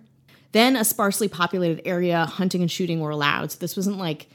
Then 0.52 0.76
a 0.76 0.84
sparsely 0.84 1.28
populated 1.28 1.88
area, 1.88 2.26
hunting 2.26 2.62
and 2.62 2.72
shooting 2.72 3.00
were 3.00 3.10
allowed. 3.10 3.52
So 3.52 3.60
this 3.60 3.76
wasn't 3.76 3.98
like 3.98 4.28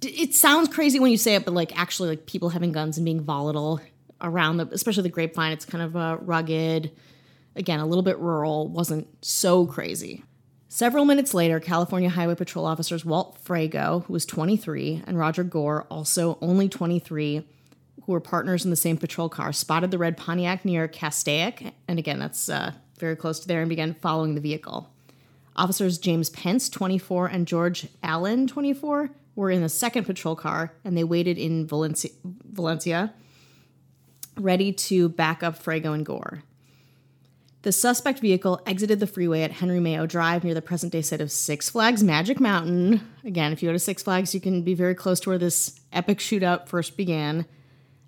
it 0.00 0.32
sounds 0.34 0.68
crazy 0.68 1.00
when 1.00 1.10
you 1.10 1.16
say 1.16 1.34
it, 1.34 1.44
but 1.44 1.54
like 1.54 1.76
actually 1.78 2.10
like 2.10 2.26
people 2.26 2.50
having 2.50 2.70
guns 2.70 2.98
and 2.98 3.04
being 3.04 3.20
volatile 3.20 3.80
around 4.20 4.58
the 4.58 4.68
especially 4.72 5.02
the 5.04 5.08
grapevine, 5.08 5.52
it's 5.52 5.64
kind 5.64 5.82
of 5.82 5.96
uh, 5.96 6.18
rugged, 6.20 6.92
again, 7.56 7.80
a 7.80 7.86
little 7.86 8.02
bit 8.02 8.18
rural, 8.18 8.68
wasn't 8.68 9.08
so 9.24 9.66
crazy. 9.66 10.24
Several 10.68 11.04
minutes 11.04 11.32
later, 11.32 11.60
California 11.60 12.10
Highway 12.10 12.34
Patrol 12.34 12.66
officers 12.66 13.04
Walt 13.04 13.42
Frago, 13.42 14.04
who 14.04 14.12
was 14.12 14.26
23, 14.26 15.02
and 15.06 15.18
Roger 15.18 15.42
Gore, 15.42 15.86
also 15.90 16.38
only 16.42 16.68
23, 16.68 17.42
who 18.08 18.12
were 18.12 18.20
partners 18.20 18.64
in 18.64 18.70
the 18.70 18.76
same 18.76 18.96
patrol 18.96 19.28
car, 19.28 19.52
spotted 19.52 19.90
the 19.90 19.98
red 19.98 20.16
Pontiac 20.16 20.64
near 20.64 20.88
Castaic, 20.88 21.74
and 21.86 21.98
again, 21.98 22.18
that's 22.18 22.48
uh, 22.48 22.72
very 22.98 23.14
close 23.14 23.38
to 23.40 23.46
there, 23.46 23.60
and 23.60 23.68
began 23.68 23.92
following 23.92 24.34
the 24.34 24.40
vehicle. 24.40 24.88
Officers 25.56 25.98
James 25.98 26.30
Pence, 26.30 26.70
24, 26.70 27.26
and 27.26 27.46
George 27.46 27.86
Alleyn, 28.02 28.48
24, 28.48 29.10
were 29.36 29.50
in 29.50 29.60
the 29.60 29.68
second 29.68 30.04
patrol 30.04 30.34
car, 30.34 30.72
and 30.84 30.96
they 30.96 31.04
waited 31.04 31.36
in 31.36 31.66
Valencia, 31.66 32.10
Valencia 32.24 33.12
ready 34.38 34.72
to 34.72 35.10
back 35.10 35.42
up 35.42 35.62
Frago 35.62 35.92
and 35.92 36.06
Gore. 36.06 36.42
The 37.60 37.72
suspect 37.72 38.20
vehicle 38.20 38.62
exited 38.64 39.00
the 39.00 39.06
freeway 39.06 39.42
at 39.42 39.52
Henry 39.52 39.80
Mayo 39.80 40.06
Drive 40.06 40.44
near 40.44 40.54
the 40.54 40.62
present 40.62 40.92
day 40.92 41.02
site 41.02 41.20
of 41.20 41.30
Six 41.30 41.68
Flags 41.68 42.02
Magic 42.02 42.40
Mountain. 42.40 43.06
Again, 43.22 43.52
if 43.52 43.62
you 43.62 43.68
go 43.68 43.74
to 43.74 43.78
Six 43.78 44.02
Flags, 44.02 44.32
you 44.32 44.40
can 44.40 44.62
be 44.62 44.72
very 44.72 44.94
close 44.94 45.20
to 45.20 45.28
where 45.28 45.36
this 45.36 45.78
epic 45.92 46.20
shootout 46.20 46.68
first 46.68 46.96
began. 46.96 47.44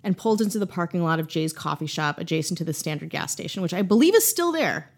And 0.03 0.17
pulled 0.17 0.41
into 0.41 0.57
the 0.57 0.65
parking 0.65 1.03
lot 1.03 1.19
of 1.19 1.27
Jay's 1.27 1.53
coffee 1.53 1.85
shop 1.85 2.17
adjacent 2.17 2.57
to 2.57 2.63
the 2.63 2.73
standard 2.73 3.09
gas 3.09 3.31
station, 3.31 3.61
which 3.61 3.73
I 3.73 3.83
believe 3.83 4.15
is 4.15 4.27
still 4.27 4.51
there. 4.51 4.89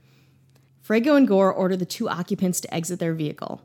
Frago 0.86 1.17
and 1.17 1.27
Gore 1.27 1.53
ordered 1.53 1.79
the 1.79 1.86
two 1.86 2.07
occupants 2.07 2.62
to 2.62 2.74
exit 2.74 3.00
their 3.00 3.13
vehicle. 3.13 3.62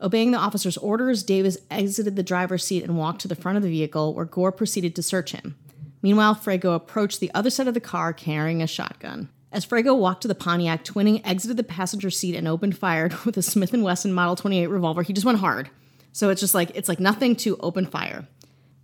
Obeying 0.00 0.30
the 0.30 0.38
officer's 0.38 0.76
orders, 0.76 1.22
Davis 1.22 1.58
exited 1.70 2.14
the 2.14 2.22
driver's 2.22 2.64
seat 2.64 2.84
and 2.84 2.96
walked 2.96 3.20
to 3.22 3.28
the 3.28 3.34
front 3.34 3.56
of 3.56 3.62
the 3.62 3.70
vehicle, 3.70 4.14
where 4.14 4.24
Gore 4.24 4.52
proceeded 4.52 4.94
to 4.96 5.02
search 5.02 5.32
him. 5.32 5.56
Meanwhile, 6.02 6.36
Frago 6.36 6.74
approached 6.74 7.20
the 7.20 7.32
other 7.34 7.50
side 7.50 7.68
of 7.68 7.74
the 7.74 7.80
car 7.80 8.12
carrying 8.12 8.62
a 8.62 8.66
shotgun. 8.66 9.28
As 9.50 9.66
Frago 9.66 9.98
walked 9.98 10.22
to 10.22 10.28
the 10.28 10.34
Pontiac, 10.34 10.84
Twining 10.84 11.24
exited 11.24 11.56
the 11.56 11.64
passenger 11.64 12.10
seat 12.10 12.36
and 12.36 12.46
opened 12.46 12.76
fire 12.76 13.10
with 13.24 13.36
a 13.36 13.42
Smith 13.42 13.72
& 13.72 13.72
Wesson 13.72 14.12
Model 14.12 14.36
28 14.36 14.66
revolver. 14.68 15.02
He 15.02 15.12
just 15.12 15.26
went 15.26 15.38
hard. 15.38 15.70
So 16.12 16.30
it's 16.30 16.40
just 16.40 16.54
like 16.54 16.70
it's 16.74 16.88
like 16.88 17.00
nothing 17.00 17.36
to 17.36 17.56
open 17.58 17.86
fire. 17.86 18.26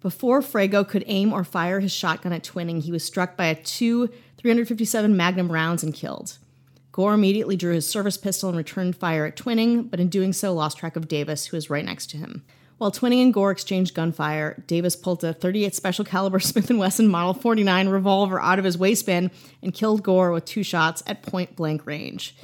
Before 0.04 0.42
Frago 0.42 0.86
could 0.86 1.02
aim 1.06 1.32
or 1.32 1.44
fire 1.44 1.80
his 1.80 1.90
shotgun 1.90 2.34
at 2.34 2.44
Twining, 2.44 2.82
he 2.82 2.92
was 2.92 3.02
struck 3.02 3.38
by 3.38 3.46
a 3.46 3.54
two 3.54 4.08
357 4.36 5.16
Magnum 5.16 5.50
rounds 5.50 5.82
and 5.82 5.94
killed. 5.94 6.36
Gore 6.92 7.14
immediately 7.14 7.56
drew 7.56 7.72
his 7.72 7.88
service 7.88 8.18
pistol 8.18 8.50
and 8.50 8.58
returned 8.58 8.96
fire 8.96 9.24
at 9.24 9.34
Twining, 9.34 9.84
but 9.84 10.00
in 10.00 10.10
doing 10.10 10.34
so 10.34 10.52
lost 10.52 10.76
track 10.76 10.96
of 10.96 11.08
Davis, 11.08 11.46
who 11.46 11.56
was 11.56 11.70
right 11.70 11.86
next 11.86 12.10
to 12.10 12.18
him. 12.18 12.44
While 12.76 12.90
Twining 12.90 13.22
and 13.22 13.32
Gore 13.32 13.50
exchanged 13.50 13.94
gunfire, 13.94 14.62
Davis 14.66 14.94
pulled 14.94 15.24
a 15.24 15.32
38 15.32 15.74
special 15.74 16.04
caliber 16.04 16.38
Smith 16.38 16.70
& 16.70 16.70
Wesson 16.70 17.08
Model 17.08 17.32
49 17.32 17.88
revolver 17.88 18.38
out 18.38 18.58
of 18.58 18.66
his 18.66 18.76
waistband 18.76 19.30
and 19.62 19.72
killed 19.72 20.02
Gore 20.02 20.32
with 20.32 20.44
two 20.44 20.62
shots 20.62 21.02
at 21.06 21.22
point 21.22 21.56
blank 21.56 21.86
range. 21.86 22.36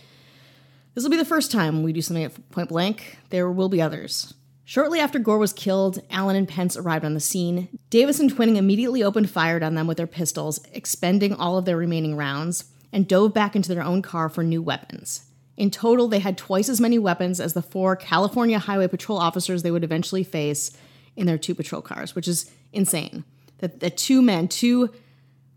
This 0.94 1.04
will 1.04 1.10
be 1.10 1.18
the 1.18 1.26
first 1.26 1.52
time 1.52 1.82
we 1.82 1.92
do 1.92 2.00
something 2.00 2.24
at 2.24 2.50
point 2.52 2.70
blank. 2.70 3.18
There 3.28 3.50
will 3.50 3.68
be 3.68 3.82
others. 3.82 4.32
Shortly 4.70 5.00
after 5.00 5.18
Gore 5.18 5.38
was 5.38 5.52
killed, 5.52 6.00
Alleyn 6.12 6.36
and 6.36 6.46
Pence 6.46 6.76
arrived 6.76 7.04
on 7.04 7.14
the 7.14 7.18
scene. 7.18 7.76
Davis 7.90 8.20
and 8.20 8.30
Twining 8.30 8.54
immediately 8.54 9.02
opened 9.02 9.28
fire 9.28 9.60
on 9.64 9.74
them 9.74 9.88
with 9.88 9.96
their 9.96 10.06
pistols, 10.06 10.60
expending 10.72 11.34
all 11.34 11.58
of 11.58 11.64
their 11.64 11.76
remaining 11.76 12.14
rounds, 12.14 12.66
and 12.92 13.08
dove 13.08 13.34
back 13.34 13.56
into 13.56 13.74
their 13.74 13.82
own 13.82 14.00
car 14.00 14.28
for 14.28 14.44
new 14.44 14.62
weapons. 14.62 15.24
In 15.56 15.72
total, 15.72 16.06
they 16.06 16.20
had 16.20 16.38
twice 16.38 16.68
as 16.68 16.80
many 16.80 17.00
weapons 17.00 17.40
as 17.40 17.52
the 17.52 17.62
four 17.62 17.96
California 17.96 18.60
Highway 18.60 18.86
Patrol 18.86 19.18
officers 19.18 19.64
they 19.64 19.72
would 19.72 19.82
eventually 19.82 20.22
face 20.22 20.70
in 21.16 21.26
their 21.26 21.36
two 21.36 21.56
patrol 21.56 21.82
cars, 21.82 22.14
which 22.14 22.28
is 22.28 22.48
insane. 22.72 23.24
That 23.58 23.80
the 23.80 23.90
two 23.90 24.22
men, 24.22 24.46
two 24.46 24.90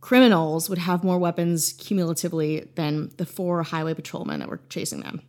criminals, 0.01 0.71
would 0.71 0.79
have 0.79 1.03
more 1.03 1.19
weapons 1.19 1.73
cumulatively 1.73 2.67
than 2.73 3.11
the 3.17 3.27
four 3.27 3.61
highway 3.61 3.93
patrolmen 3.93 4.39
that 4.39 4.49
were 4.49 4.61
chasing 4.69 5.01
them. 5.01 5.21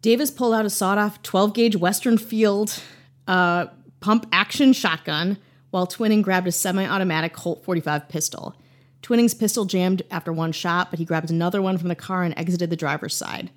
Davis 0.00 0.30
pulled 0.30 0.54
out 0.54 0.64
a 0.64 0.70
sawed 0.70 0.96
off 0.96 1.22
12 1.22 1.52
gauge 1.52 1.76
Western 1.76 2.16
Field 2.16 2.80
uh, 3.28 3.66
pump 4.00 4.26
action 4.32 4.72
shotgun, 4.72 5.38
while 5.70 5.86
Twining 5.86 6.22
grabbed 6.22 6.48
a 6.48 6.52
semi 6.52 6.84
automatic 6.84 7.32
Colt 7.32 7.62
45 7.64 8.08
pistol. 8.08 8.56
Twining's 9.02 9.34
pistol 9.34 9.64
jammed 9.64 10.02
after 10.10 10.32
one 10.32 10.50
shot, 10.50 10.90
but 10.90 10.98
he 10.98 11.04
grabbed 11.04 11.30
another 11.30 11.62
one 11.62 11.78
from 11.78 11.88
the 11.88 11.94
car 11.94 12.24
and 12.24 12.36
exited 12.36 12.70
the 12.70 12.76
driver's 12.76 13.14
side. 13.14 13.50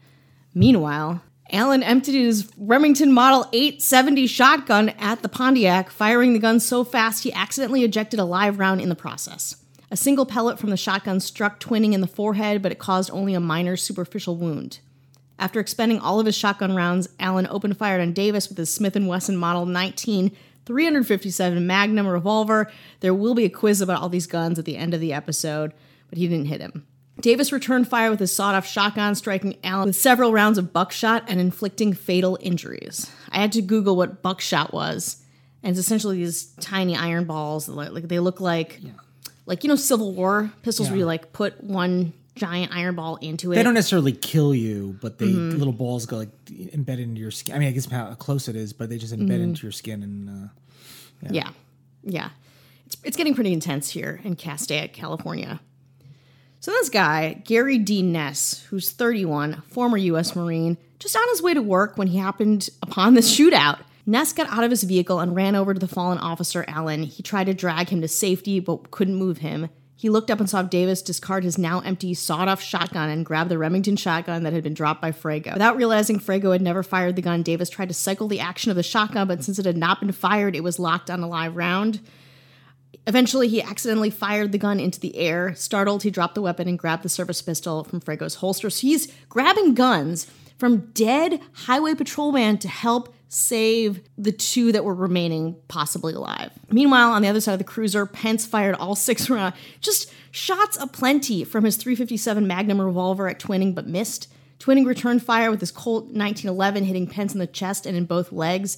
Meanwhile, 0.53 1.21
Alleyn 1.51 1.83
emptied 1.83 2.15
his 2.15 2.49
Remington 2.57 3.11
Model 3.11 3.49
870 3.51 4.27
shotgun 4.27 4.89
at 4.89 5.21
the 5.21 5.29
Pontiac, 5.29 5.89
firing 5.89 6.33
the 6.33 6.39
gun 6.39 6.59
so 6.59 6.83
fast 6.83 7.23
he 7.23 7.33
accidentally 7.33 7.83
ejected 7.83 8.19
a 8.19 8.25
live 8.25 8.59
round 8.59 8.81
in 8.81 8.89
the 8.89 8.95
process. 8.95 9.55
A 9.89 9.97
single 9.97 10.25
pellet 10.25 10.59
from 10.59 10.69
the 10.69 10.77
shotgun 10.77 11.19
struck 11.19 11.59
Twining 11.59 11.93
in 11.93 12.01
the 12.01 12.07
forehead, 12.07 12.61
but 12.61 12.71
it 12.71 12.79
caused 12.79 13.11
only 13.11 13.33
a 13.33 13.41
minor 13.41 13.75
superficial 13.75 14.37
wound. 14.37 14.79
After 15.41 15.59
expending 15.59 15.99
all 15.99 16.19
of 16.19 16.27
his 16.27 16.37
shotgun 16.37 16.75
rounds, 16.75 17.09
Alleyn 17.19 17.47
opened 17.49 17.75
fire 17.75 17.99
on 17.99 18.13
Davis 18.13 18.47
with 18.47 18.59
his 18.59 18.71
Smith 18.71 18.95
& 18.95 18.95
Wesson 18.95 19.35
Model 19.35 19.65
19 19.65 20.31
357 20.65 21.65
Magnum 21.65 22.07
revolver. 22.07 22.71
There 22.99 23.15
will 23.15 23.33
be 23.33 23.45
a 23.45 23.49
quiz 23.49 23.81
about 23.81 24.03
all 24.03 24.07
these 24.07 24.27
guns 24.27 24.59
at 24.59 24.65
the 24.65 24.77
end 24.77 24.93
of 24.93 24.99
the 24.99 25.11
episode, 25.11 25.73
but 26.11 26.19
he 26.19 26.27
didn't 26.27 26.45
hit 26.45 26.61
him. 26.61 26.85
Davis 27.19 27.51
returned 27.51 27.87
fire 27.87 28.11
with 28.11 28.19
his 28.19 28.31
sawed-off 28.31 28.67
shotgun, 28.67 29.15
striking 29.15 29.53
Alleyn 29.63 29.87
with 29.87 29.95
several 29.95 30.31
rounds 30.31 30.59
of 30.59 30.71
buckshot 30.71 31.23
and 31.27 31.39
inflicting 31.39 31.93
fatal 31.93 32.37
injuries. 32.39 33.11
I 33.31 33.39
had 33.39 33.51
to 33.53 33.63
Google 33.63 33.95
what 33.95 34.21
buckshot 34.21 34.71
was, 34.71 35.23
and 35.63 35.71
it's 35.71 35.79
essentially 35.79 36.17
these 36.17 36.53
tiny 36.59 36.95
iron 36.95 37.25
balls. 37.25 37.67
Like 37.67 38.07
they 38.07 38.19
look 38.19 38.41
like, 38.41 38.77
yeah. 38.79 38.91
like 39.47 39.63
you 39.63 39.69
know, 39.69 39.75
Civil 39.75 40.13
War 40.13 40.51
pistols 40.61 40.87
yeah. 40.87 40.91
where 40.91 40.99
you 40.99 41.05
like 41.07 41.33
put 41.33 41.63
one 41.63 42.13
giant 42.35 42.73
iron 42.73 42.95
ball 42.95 43.17
into 43.17 43.51
it. 43.51 43.55
They 43.55 43.63
don't 43.63 43.73
necessarily 43.73 44.13
kill 44.13 44.55
you, 44.55 44.97
but 45.01 45.19
they 45.19 45.27
mm-hmm. 45.27 45.57
little 45.57 45.73
balls 45.73 46.05
go 46.05 46.17
like 46.17 46.29
embedded 46.73 47.07
into 47.07 47.21
your 47.21 47.31
skin. 47.31 47.55
I 47.55 47.59
mean, 47.59 47.67
I 47.69 47.71
guess 47.71 47.85
how 47.85 48.13
close 48.15 48.47
it 48.47 48.55
is, 48.55 48.73
but 48.73 48.89
they 48.89 48.97
just 48.97 49.13
embed 49.13 49.29
mm-hmm. 49.29 49.43
into 49.43 49.63
your 49.63 49.71
skin 49.71 50.03
and 50.03 50.29
uh, 50.29 50.47
yeah. 51.23 51.29
yeah, 51.31 51.49
yeah. 52.03 52.29
It's 52.85 52.97
it's 53.03 53.17
getting 53.17 53.35
pretty 53.35 53.53
intense 53.53 53.89
here 53.89 54.21
in 54.23 54.35
Castaic, 54.35 54.93
California. 54.93 55.59
So 56.59 56.69
this 56.69 56.89
guy, 56.89 57.41
Gary 57.43 57.79
D. 57.79 58.03
Kness, 58.03 58.63
who's 58.65 58.91
31, 58.91 59.63
former 59.63 59.97
U.S. 59.97 60.35
Marine, 60.35 60.77
just 60.99 61.15
on 61.15 61.27
his 61.29 61.41
way 61.41 61.55
to 61.55 61.61
work 61.61 61.97
when 61.97 62.07
he 62.07 62.19
happened 62.19 62.69
upon 62.83 63.15
this 63.15 63.35
shootout. 63.35 63.79
Kness 64.05 64.31
got 64.33 64.47
out 64.47 64.63
of 64.63 64.69
his 64.69 64.83
vehicle 64.83 65.19
and 65.19 65.35
ran 65.35 65.55
over 65.55 65.73
to 65.73 65.79
the 65.79 65.87
fallen 65.87 66.19
officer 66.19 66.63
Alleyn. 66.67 67.03
He 67.03 67.23
tried 67.23 67.45
to 67.45 67.55
drag 67.55 67.89
him 67.89 68.01
to 68.01 68.07
safety, 68.07 68.59
but 68.59 68.91
couldn't 68.91 69.15
move 69.15 69.39
him. 69.39 69.69
He 70.01 70.09
looked 70.09 70.31
up 70.31 70.39
and 70.39 70.49
saw 70.49 70.63
Davis 70.63 71.03
discard 71.03 71.43
his 71.43 71.59
now 71.59 71.81
empty 71.81 72.15
sawed 72.15 72.47
off 72.47 72.59
shotgun 72.59 73.11
and 73.11 73.23
grab 73.23 73.49
the 73.49 73.59
Remington 73.59 73.95
shotgun 73.95 74.41
that 74.41 74.51
had 74.51 74.63
been 74.63 74.73
dropped 74.73 74.99
by 74.99 75.11
Frago. 75.11 75.53
Without 75.53 75.77
realizing 75.77 76.19
Frago 76.19 76.53
had 76.53 76.61
never 76.63 76.81
fired 76.81 77.15
the 77.15 77.21
gun, 77.21 77.43
Davis 77.43 77.69
tried 77.69 77.89
to 77.89 77.93
cycle 77.93 78.27
the 78.27 78.39
action 78.39 78.71
of 78.71 78.75
the 78.75 78.81
shotgun, 78.81 79.27
but 79.27 79.43
since 79.43 79.59
it 79.59 79.65
had 79.67 79.77
not 79.77 79.99
been 79.99 80.11
fired, 80.11 80.55
it 80.55 80.63
was 80.63 80.79
locked 80.79 81.11
on 81.11 81.21
a 81.21 81.27
live 81.27 81.55
round. 81.55 81.99
Eventually, 83.05 83.47
he 83.47 83.61
accidentally 83.61 84.09
fired 84.09 84.51
the 84.51 84.57
gun 84.57 84.79
into 84.79 84.99
the 84.99 85.15
air. 85.17 85.53
Startled, 85.53 86.01
he 86.01 86.09
dropped 86.09 86.33
the 86.33 86.41
weapon 86.41 86.67
and 86.67 86.79
grabbed 86.79 87.03
the 87.03 87.07
service 87.07 87.43
pistol 87.43 87.83
from 87.83 88.01
Frago's 88.01 88.33
holster. 88.33 88.71
So 88.71 88.87
he's 88.87 89.07
grabbing 89.29 89.75
guns 89.75 90.25
from 90.57 90.89
dead 90.93 91.39
highway 91.53 91.93
patrolman 91.93 92.57
to 92.57 92.67
help 92.67 93.13
save 93.33 94.01
the 94.17 94.33
two 94.33 94.73
that 94.73 94.83
were 94.83 94.93
remaining 94.93 95.55
possibly 95.69 96.13
alive. 96.13 96.51
Meanwhile, 96.69 97.11
on 97.11 97.21
the 97.21 97.29
other 97.29 97.39
side 97.39 97.53
of 97.53 97.59
the 97.59 97.63
cruiser, 97.63 98.05
Pence 98.05 98.45
fired 98.45 98.75
all 98.75 98.93
six 98.93 99.29
rounds, 99.29 99.55
just 99.79 100.11
shots 100.31 100.77
aplenty 100.81 101.45
from 101.45 101.63
his 101.63 101.77
357 101.77 102.45
Magnum 102.45 102.81
revolver 102.81 103.29
at 103.29 103.39
Twining, 103.39 103.73
but 103.73 103.87
missed. 103.87 104.27
Twining 104.59 104.83
returned 104.83 105.23
fire 105.23 105.49
with 105.49 105.61
his 105.61 105.71
Colt 105.71 106.03
1911, 106.07 106.83
hitting 106.83 107.07
Pence 107.07 107.31
in 107.31 107.39
the 107.39 107.47
chest 107.47 107.85
and 107.85 107.95
in 107.95 108.03
both 108.03 108.33
legs. 108.33 108.77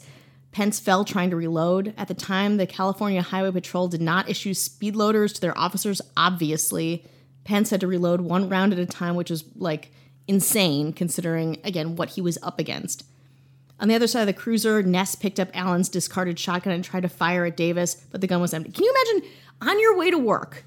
Pence 0.51 0.79
fell 0.79 1.03
trying 1.03 1.31
to 1.31 1.35
reload. 1.35 1.95
At 1.97 2.07
the 2.07 2.13
time, 2.13 2.57
the 2.57 2.67
California 2.67 3.23
Highway 3.23 3.49
Patrol 3.49 3.87
did 3.87 4.01
not 4.01 4.29
issue 4.29 4.53
speed 4.53 4.95
loaders 4.95 5.33
to 5.33 5.41
their 5.41 5.57
officers, 5.57 5.99
obviously. 6.15 7.03
Pence 7.43 7.71
had 7.71 7.81
to 7.81 7.87
reload 7.87 8.21
one 8.21 8.49
round 8.49 8.71
at 8.71 8.77
a 8.77 8.85
time, 8.85 9.15
which 9.15 9.31
was 9.31 9.45
like 9.55 9.91
insane 10.27 10.93
considering, 10.93 11.57
again, 11.63 11.95
what 11.95 12.09
he 12.09 12.21
was 12.21 12.37
up 12.43 12.59
against. 12.59 13.03
On 13.83 13.89
the 13.89 13.95
other 13.95 14.07
side 14.07 14.21
of 14.21 14.27
the 14.27 14.33
cruiser, 14.33 14.81
Kness 14.81 15.19
picked 15.19 15.41
up 15.41 15.49
Alleyn's 15.53 15.89
discarded 15.89 16.39
shotgun 16.39 16.71
and 16.71 16.85
tried 16.85 17.01
to 17.01 17.09
fire 17.09 17.43
at 17.43 17.57
Davis, 17.57 17.95
but 18.11 18.21
the 18.21 18.27
gun 18.27 18.39
was 18.39 18.53
empty. 18.53 18.71
Can 18.71 18.85
you 18.85 18.95
imagine 18.95 19.29
on 19.61 19.77
your 19.77 19.97
way 19.97 20.09
to 20.09 20.17
work, 20.17 20.63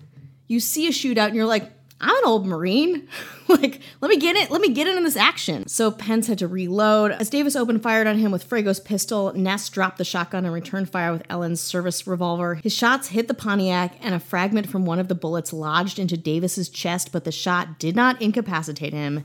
you 0.49 0.61
see 0.61 0.87
a 0.87 0.91
shootout 0.91 1.29
and 1.29 1.35
you're 1.35 1.47
like, 1.47 1.73
I'm 1.99 2.15
an 2.15 2.25
old 2.27 2.47
Marine. 2.47 3.09
like, 3.49 3.81
let 4.03 4.11
me 4.11 4.19
get 4.19 4.37
it. 4.37 4.51
Let 4.51 4.61
me 4.61 4.69
get 4.69 4.87
in 4.87 4.99
on 4.99 5.05
this 5.05 5.17
action. 5.17 5.67
So 5.67 5.91
Pence 5.91 6.27
had 6.27 6.37
to 6.41 6.47
reload. 6.47 7.11
As 7.13 7.31
Davis 7.31 7.57
opened 7.57 7.83
fired 7.83 8.07
on 8.07 8.19
him 8.19 8.33
with 8.33 8.45
Frago's 8.45 8.81
pistol, 8.81 9.33
Kness 9.33 9.71
dropped 9.71 9.97
the 9.97 10.05
shotgun 10.05 10.45
and 10.45 10.53
returned 10.53 10.91
fire 10.91 11.13
with 11.13 11.25
Alleyn's 11.31 11.63
service 11.63 12.07
revolver. 12.07 12.57
His 12.57 12.75
shots 12.75 13.09
hit 13.09 13.29
the 13.29 13.35
Pontiac, 13.35 13.97
and 14.03 14.15
a 14.15 14.21
fragment 14.21 14.69
from 14.69 14.85
one 14.85 14.99
of 14.99 15.09
the 15.09 15.15
bullets 15.15 15.55
lodged 15.55 15.99
into 15.99 16.19
Davis's 16.19 16.69
chest, 16.69 17.13
but 17.13 17.25
the 17.25 17.33
shot 17.33 17.79
did 17.79 17.97
not 17.97 18.21
incapacitate 18.21 18.93
him. 18.93 19.25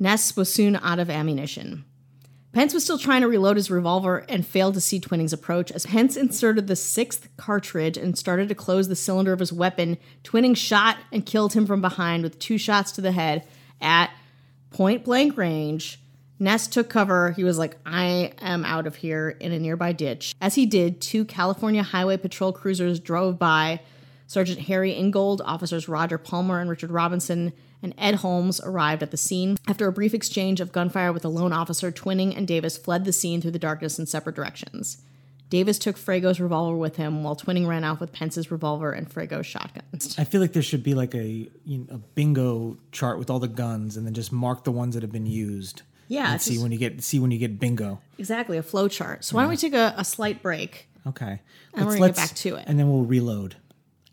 Kness 0.00 0.34
was 0.34 0.50
soon 0.50 0.76
out 0.76 0.98
of 0.98 1.10
ammunition. 1.10 1.84
Pence 2.52 2.72
was 2.72 2.82
still 2.82 2.98
trying 2.98 3.20
to 3.20 3.28
reload 3.28 3.56
his 3.56 3.70
revolver 3.70 4.24
and 4.28 4.46
failed 4.46 4.74
to 4.74 4.80
see 4.80 4.98
Twining's 4.98 5.34
approach. 5.34 5.70
As 5.70 5.86
Pence 5.86 6.16
inserted 6.16 6.66
the 6.66 6.76
sixth 6.76 7.28
cartridge 7.36 7.96
and 7.96 8.16
started 8.16 8.48
to 8.48 8.54
close 8.54 8.88
the 8.88 8.96
cylinder 8.96 9.32
of 9.32 9.40
his 9.40 9.52
weapon, 9.52 9.98
Twining 10.22 10.54
shot 10.54 10.96
and 11.12 11.26
killed 11.26 11.52
him 11.52 11.66
from 11.66 11.80
behind 11.80 12.22
with 12.22 12.38
two 12.38 12.56
shots 12.56 12.90
to 12.92 13.00
the 13.00 13.12
head 13.12 13.46
at 13.80 14.10
point 14.70 15.04
blank 15.04 15.36
range. 15.36 16.00
Kness 16.40 16.70
took 16.70 16.88
cover. 16.88 17.32
He 17.32 17.44
was 17.44 17.58
like, 17.58 17.76
I 17.84 18.32
am 18.40 18.64
out 18.64 18.86
of 18.86 18.96
here 18.96 19.30
in 19.40 19.52
a 19.52 19.58
nearby 19.58 19.92
ditch. 19.92 20.34
As 20.40 20.54
he 20.54 20.66
did, 20.66 21.00
two 21.00 21.24
California 21.24 21.82
Highway 21.82 22.16
Patrol 22.16 22.52
cruisers 22.52 23.00
drove 23.00 23.38
by. 23.38 23.80
Sergeant 24.28 24.60
Harry 24.60 24.92
Ingold, 24.92 25.40
officers 25.44 25.88
Roger 25.88 26.18
Palmer 26.18 26.60
and 26.60 26.68
Richard 26.68 26.90
Robinson, 26.90 27.54
and 27.82 27.94
Ed 27.96 28.16
Holmes 28.16 28.60
arrived 28.60 29.02
at 29.02 29.10
the 29.10 29.16
scene. 29.16 29.56
After 29.66 29.88
a 29.88 29.92
brief 29.92 30.12
exchange 30.12 30.60
of 30.60 30.70
gunfire 30.70 31.14
with 31.14 31.24
a 31.24 31.30
lone 31.30 31.52
officer, 31.52 31.90
Twining 31.90 32.36
and 32.36 32.46
Davis 32.46 32.76
fled 32.76 33.06
the 33.06 33.12
scene 33.12 33.40
through 33.40 33.52
the 33.52 33.58
darkness 33.58 33.98
in 33.98 34.04
separate 34.04 34.36
directions. 34.36 34.98
Davis 35.48 35.78
took 35.78 35.96
Frago's 35.96 36.40
revolver 36.40 36.76
with 36.76 36.96
him, 36.96 37.24
while 37.24 37.36
Twining 37.36 37.66
ran 37.66 37.84
off 37.84 38.00
with 38.00 38.12
Pence's 38.12 38.50
revolver 38.50 38.92
and 38.92 39.10
Frago's 39.10 39.46
shotguns. 39.46 40.14
I 40.18 40.24
feel 40.24 40.42
like 40.42 40.52
there 40.52 40.60
should 40.60 40.82
be 40.82 40.92
like 40.92 41.14
a 41.14 41.48
you 41.64 41.78
know, 41.78 41.86
a 41.94 41.96
bingo 41.96 42.76
chart 42.92 43.18
with 43.18 43.30
all 43.30 43.38
the 43.38 43.48
guns, 43.48 43.96
and 43.96 44.06
then 44.06 44.12
just 44.12 44.30
mark 44.30 44.64
the 44.64 44.72
ones 44.72 44.92
that 44.94 45.02
have 45.02 45.12
been 45.12 45.24
used. 45.24 45.82
Yeah, 46.08 46.36
see 46.36 46.52
just, 46.52 46.62
when 46.62 46.70
you 46.70 46.76
get 46.78 47.02
see 47.02 47.18
when 47.18 47.30
you 47.30 47.38
get 47.38 47.58
bingo. 47.58 47.98
Exactly, 48.18 48.58
a 48.58 48.62
flow 48.62 48.88
chart. 48.88 49.24
So 49.24 49.36
why 49.36 49.42
don't 49.42 49.50
we 49.50 49.56
take 49.56 49.72
a, 49.72 49.94
a 49.96 50.04
slight 50.04 50.42
break? 50.42 50.86
Okay, 51.06 51.40
and 51.72 51.86
let's, 51.86 51.86
we're 51.86 51.92
gonna 51.94 52.06
get 52.08 52.16
back 52.16 52.34
to 52.34 52.56
it, 52.56 52.64
and 52.66 52.78
then 52.78 52.90
we'll 52.90 53.04
reload. 53.04 53.56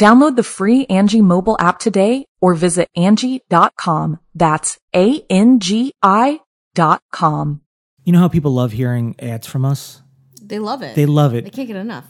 Download 0.00 0.36
the 0.36 0.42
free 0.42 0.86
Angi 0.86 1.20
mobile 1.20 1.56
app 1.60 1.78
today 1.78 2.26
or 2.40 2.54
visit 2.54 2.88
Angi.com. 2.96 4.18
That's 4.34 4.78
A-N-G-I 4.94 6.40
dot 6.74 7.02
com. 7.12 7.60
You 8.04 8.12
know 8.12 8.18
how 8.18 8.28
people 8.28 8.52
love 8.52 8.72
hearing 8.72 9.14
ads 9.20 9.46
from 9.46 9.64
us? 9.64 10.02
They 10.40 10.58
love 10.58 10.82
it. 10.82 10.96
They 10.96 11.06
love 11.06 11.34
it. 11.34 11.44
They 11.44 11.50
can't 11.50 11.68
get 11.68 11.76
enough. 11.76 12.06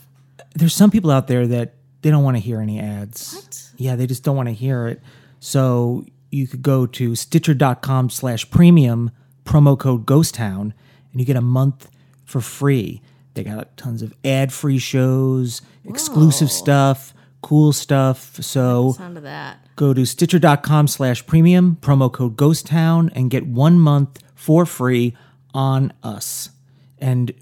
There's 0.55 0.75
some 0.75 0.91
people 0.91 1.11
out 1.11 1.27
there 1.27 1.47
that 1.49 1.75
they 2.01 2.11
don't 2.11 2.25
want 2.25 2.37
to 2.37 2.41
hear 2.41 2.61
any 2.61 2.81
ads. 2.81 3.35
What? 3.35 3.71
Yeah, 3.77 3.97
they 3.97 4.07
just 4.07 4.23
don't 4.23 4.37
want 4.37 4.49
to 4.49 4.55
hear 4.55 4.89
it. 4.89 5.03
So 5.41 6.05
you 6.31 6.47
could 6.49 6.63
go 6.63 6.87
to 6.87 7.15
stitcher.com 7.15 8.11
slash 8.11 8.51
premium 8.51 9.11
promo 9.45 9.79
code 9.79 10.07
ghost 10.07 10.35
town 10.35 10.73
and 11.11 11.21
you 11.21 11.27
get 11.27 11.37
a 11.37 11.43
month 11.43 11.91
for 12.25 12.41
free. 12.41 13.03
They 13.35 13.45
got 13.45 13.77
tons 13.77 14.03
of 14.03 14.15
ad 14.25 14.53
free 14.53 14.79
shows, 14.79 15.63
exclusive 15.85 16.51
stuff, 16.51 17.13
cool 17.43 17.73
stuff. 17.73 18.37
So 18.43 18.93
Sound 18.93 19.17
of 19.19 19.23
that. 19.25 19.59
go 19.77 19.93
to 19.93 20.05
stitcher.com 20.07 20.89
slash 20.89 21.27
premium 21.27 21.77
promo 21.81 22.11
code 22.13 22.37
ghost 22.37 22.67
town 22.67 23.11
and 23.15 23.31
get 23.31 23.47
one 23.47 23.79
month 23.79 24.23
for 24.35 24.65
free 24.65 25.15
on 25.53 25.93
us. 26.03 26.51
And 26.99 27.33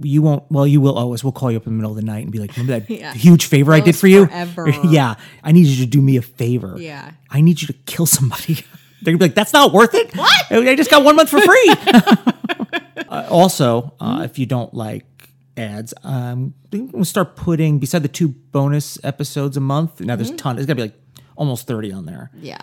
you 0.00 0.22
won't 0.22 0.50
well 0.50 0.66
you 0.66 0.80
will 0.80 0.96
always 0.96 1.22
we'll 1.22 1.32
call 1.32 1.50
you 1.50 1.58
up 1.58 1.66
in 1.66 1.72
the 1.74 1.76
middle 1.76 1.90
of 1.90 1.96
the 1.96 2.02
night 2.02 2.22
and 2.22 2.32
be 2.32 2.38
like 2.38 2.50
remember 2.56 2.80
that 2.80 2.88
Yeah. 2.98 3.12
huge 3.12 3.44
favor 3.44 3.74
i 3.74 3.80
did 3.80 3.94
for 3.94 4.06
you? 4.06 4.26
yeah. 4.88 5.16
I 5.44 5.52
need 5.52 5.66
you 5.66 5.84
to 5.84 5.90
do 5.90 6.00
me 6.00 6.16
a 6.16 6.22
favor. 6.22 6.76
Yeah. 6.78 7.10
i 7.30 7.40
need 7.42 7.60
you 7.60 7.66
to 7.66 7.74
kill 7.84 8.06
somebody. 8.06 8.54
They're 9.02 9.12
gonna 9.12 9.18
be 9.18 9.24
like 9.26 9.34
that's 9.34 9.52
not 9.52 9.72
worth 9.72 9.94
it. 9.94 10.16
What? 10.16 10.46
I 10.50 10.74
just 10.76 10.90
got 10.90 11.04
one 11.04 11.16
month 11.16 11.28
for 11.28 11.40
free. 11.40 11.74
Uh, 13.08 13.26
also 13.28 13.92
uh, 14.00 14.22
if 14.24 14.38
you 14.38 14.46
don't 14.46 14.72
like 14.72 15.04
ads 15.56 15.92
um 16.02 16.54
gonna 16.70 17.04
start 17.04 17.36
putting 17.36 17.78
beside 17.78 18.02
the 18.02 18.08
two 18.08 18.28
bonus 18.28 18.98
episodes 19.04 19.56
a 19.56 19.60
month 19.60 20.00
now 20.00 20.16
there's 20.16 20.30
a 20.30 20.36
ton 20.36 20.56
it's 20.56 20.64
gonna 20.66 20.76
be 20.76 20.82
like 20.82 20.98
almost 21.36 21.66
30 21.66 21.92
on 21.92 22.06
there 22.06 22.30
Yeah. 22.40 22.58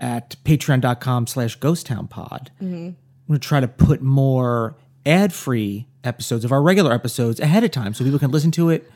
at 0.00 0.36
patreon.com 0.44 1.26
slash 1.26 1.58
ghosttownpod. 1.58 2.48
Mm-hmm. 2.62 2.64
I'm 2.74 2.96
going 3.26 3.40
to 3.40 3.48
try 3.48 3.60
to 3.60 3.68
put 3.68 4.00
more 4.00 4.76
ad-free 5.04 5.86
episodes 6.04 6.44
of 6.44 6.52
our 6.52 6.62
regular 6.62 6.92
episodes 6.92 7.40
ahead 7.40 7.64
of 7.64 7.70
time 7.72 7.92
so 7.94 8.04
people 8.04 8.18
can 8.20 8.30
listen 8.30 8.50
to 8.52 8.70
it 8.70 8.90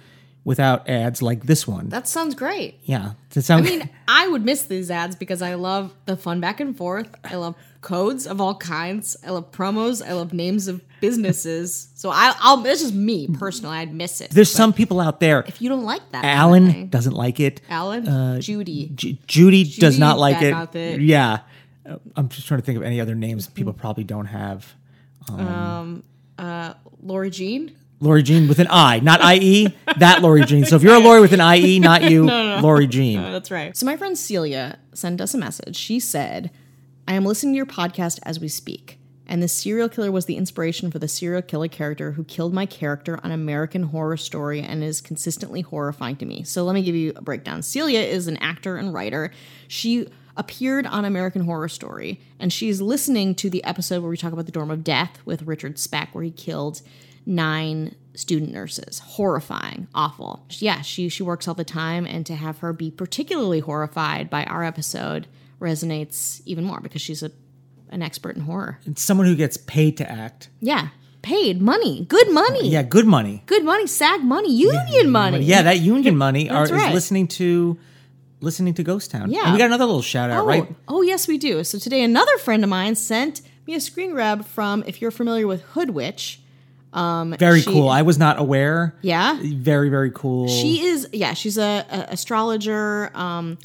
without 0.44 0.88
ads 0.88 1.22
like 1.22 1.44
this 1.44 1.66
one. 1.68 1.88
That 1.88 2.08
sounds 2.08 2.34
great. 2.34 2.78
yeah. 2.82 3.12
That 3.30 3.44
that 3.44 3.50
I 3.58 3.60
mean, 3.60 3.88
I 4.08 4.28
would 4.28 4.44
miss 4.44 4.64
these 4.64 4.90
ads 4.90 5.16
because 5.16 5.40
I 5.40 5.54
love 5.54 5.94
the 6.06 6.16
fun 6.16 6.40
back 6.40 6.60
and 6.60 6.76
forth. 6.76 7.08
I 7.24 7.36
love 7.36 7.54
codes 7.80 8.26
of 8.26 8.40
all 8.40 8.54
kinds. 8.56 9.16
I 9.26 9.30
love 9.30 9.50
promos. 9.52 10.06
I 10.06 10.12
love 10.12 10.32
names 10.32 10.68
of 10.68 10.82
businesses. 11.00 11.88
So 11.94 12.10
I, 12.10 12.34
I'll. 12.40 12.58
This 12.58 12.82
is 12.82 12.92
me 12.92 13.28
personally. 13.28 13.76
I'd 13.78 13.94
miss 13.94 14.20
it. 14.20 14.30
There's 14.30 14.50
some 14.50 14.72
people 14.72 15.00
out 15.00 15.20
there. 15.20 15.44
if 15.46 15.62
you 15.62 15.68
don't 15.68 15.84
like 15.84 16.02
that, 16.12 16.22
kind 16.22 16.34
of 16.34 16.38
Alan 16.38 16.88
doesn't 16.88 17.14
like 17.14 17.40
it. 17.40 17.60
Alan, 17.68 18.40
Judy. 18.40 18.90
J- 18.94 19.18
Judy, 19.26 19.64
does 19.64 19.98
not 19.98 20.18
like 20.18 20.42
it. 20.42 20.76
it. 20.76 21.00
Yeah. 21.00 21.40
Uh, 21.88 21.96
I'm 22.16 22.28
just 22.28 22.46
trying 22.46 22.60
to 22.60 22.66
think 22.66 22.76
of 22.76 22.82
any 22.84 23.00
other 23.00 23.14
names 23.14 23.48
people 23.48 23.72
probably 23.72 24.04
don't 24.04 24.26
have. 24.26 24.72
Um, 25.28 26.02
uh, 26.38 26.74
Laura 27.02 27.30
Jean. 27.30 27.76
Lori 28.02 28.24
Jean 28.24 28.48
with 28.48 28.58
an 28.58 28.66
I, 28.68 28.98
not 28.98 29.20
IE, 29.22 29.68
that 29.96 30.22
Lori 30.22 30.44
Jean. 30.44 30.64
So 30.64 30.74
if 30.74 30.82
you're 30.82 30.96
a 30.96 30.98
Lori 30.98 31.20
with 31.20 31.32
an 31.32 31.40
IE, 31.40 31.78
not 31.78 32.02
you, 32.10 32.26
Lori 32.26 32.88
Jean. 32.88 33.22
That's 33.22 33.50
right. 33.50 33.76
So 33.76 33.86
my 33.86 33.96
friend 33.96 34.18
Celia 34.18 34.80
sent 34.92 35.20
us 35.20 35.34
a 35.34 35.38
message. 35.38 35.76
She 35.76 36.00
said, 36.00 36.50
I 37.06 37.14
am 37.14 37.24
listening 37.24 37.52
to 37.52 37.56
your 37.58 37.66
podcast 37.66 38.18
as 38.24 38.40
we 38.40 38.48
speak. 38.48 38.98
And 39.28 39.40
the 39.40 39.46
serial 39.46 39.88
killer 39.88 40.10
was 40.10 40.26
the 40.26 40.36
inspiration 40.36 40.90
for 40.90 40.98
the 40.98 41.06
serial 41.06 41.42
killer 41.42 41.68
character 41.68 42.12
who 42.12 42.24
killed 42.24 42.52
my 42.52 42.66
character 42.66 43.20
on 43.22 43.30
American 43.30 43.84
Horror 43.84 44.16
Story 44.16 44.60
and 44.60 44.82
is 44.82 45.00
consistently 45.00 45.60
horrifying 45.60 46.16
to 46.16 46.26
me. 46.26 46.42
So 46.42 46.64
let 46.64 46.74
me 46.74 46.82
give 46.82 46.96
you 46.96 47.12
a 47.14 47.22
breakdown. 47.22 47.62
Celia 47.62 48.00
is 48.00 48.26
an 48.26 48.36
actor 48.38 48.76
and 48.76 48.92
writer. 48.92 49.30
She 49.68 50.08
appeared 50.36 50.86
on 50.88 51.04
American 51.04 51.44
Horror 51.44 51.68
Story, 51.68 52.20
and 52.40 52.52
she's 52.52 52.80
listening 52.80 53.36
to 53.36 53.48
the 53.48 53.62
episode 53.62 54.02
where 54.02 54.10
we 54.10 54.16
talk 54.16 54.32
about 54.32 54.46
the 54.46 54.52
Dorm 54.52 54.72
of 54.72 54.82
Death 54.82 55.20
with 55.24 55.42
Richard 55.42 55.78
Speck, 55.78 56.14
where 56.14 56.24
he 56.24 56.30
killed 56.32 56.82
nine 57.26 57.94
student 58.14 58.52
nurses. 58.52 58.98
Horrifying, 59.00 59.88
awful. 59.94 60.44
Yeah, 60.50 60.82
she 60.82 61.08
she 61.08 61.22
works 61.22 61.48
all 61.48 61.54
the 61.54 61.64
time, 61.64 62.06
and 62.06 62.24
to 62.26 62.34
have 62.34 62.58
her 62.58 62.72
be 62.72 62.90
particularly 62.90 63.60
horrified 63.60 64.28
by 64.30 64.44
our 64.44 64.64
episode 64.64 65.26
resonates 65.60 66.42
even 66.44 66.64
more 66.64 66.80
because 66.80 67.00
she's 67.02 67.22
a 67.22 67.30
an 67.90 68.02
expert 68.02 68.36
in 68.36 68.42
horror. 68.42 68.78
It's 68.86 69.02
someone 69.02 69.26
who 69.26 69.36
gets 69.36 69.56
paid 69.56 69.96
to 69.98 70.10
act. 70.10 70.48
Yeah, 70.60 70.88
paid 71.20 71.60
money, 71.60 72.06
good 72.06 72.32
money, 72.32 72.68
Yeah, 72.68 72.82
good 72.82 73.06
money. 73.06 73.42
good 73.46 73.64
money, 73.64 73.86
SAG 73.86 74.22
money, 74.24 74.52
union 74.54 75.10
money. 75.10 75.40
Yeah, 75.44 75.62
that 75.62 75.80
union 75.80 76.16
money 76.16 76.48
are, 76.56 76.66
That's 76.66 76.88
is 76.88 76.94
listening 76.94 77.28
to 77.28 77.78
listening 78.40 78.74
to 78.74 78.82
Ghost 78.82 79.10
Town. 79.10 79.30
Yeah. 79.30 79.44
and 79.44 79.52
we 79.52 79.58
got 79.58 79.66
another 79.66 79.84
little 79.84 80.02
shout 80.02 80.30
out, 80.30 80.42
Oh, 80.42 80.46
right? 80.46 80.66
oh, 80.88 81.02
yes, 81.02 81.28
we 81.28 81.38
do. 81.38 81.62
So 81.64 81.78
today, 81.78 82.02
another 82.02 82.36
friend 82.38 82.64
of 82.64 82.70
mine 82.70 82.96
sent 82.96 83.40
me 83.68 83.74
a 83.74 83.80
screen 83.80 84.10
grab 84.12 84.44
from, 84.46 84.82
if 84.86 85.00
you're 85.00 85.12
familiar 85.12 85.46
with 85.46 85.62
Hoodwitch. 86.92 87.38
Very 87.38 87.60
she- 87.62 87.70
cool. 87.70 87.88
I 87.88 88.02
was 88.02 88.18
not 88.18 88.38
aware. 88.38 88.94
Yeah, 89.02 89.38
Very 89.42 89.88
very 89.88 90.10
cool. 90.10 90.48
She 90.48 90.84
is, 90.84 91.08
yeah, 91.12 91.32
she's 91.34 91.56
a, 91.58 91.86
a 91.90 92.06
astrologer, 92.12 93.10
um, 93.14 93.58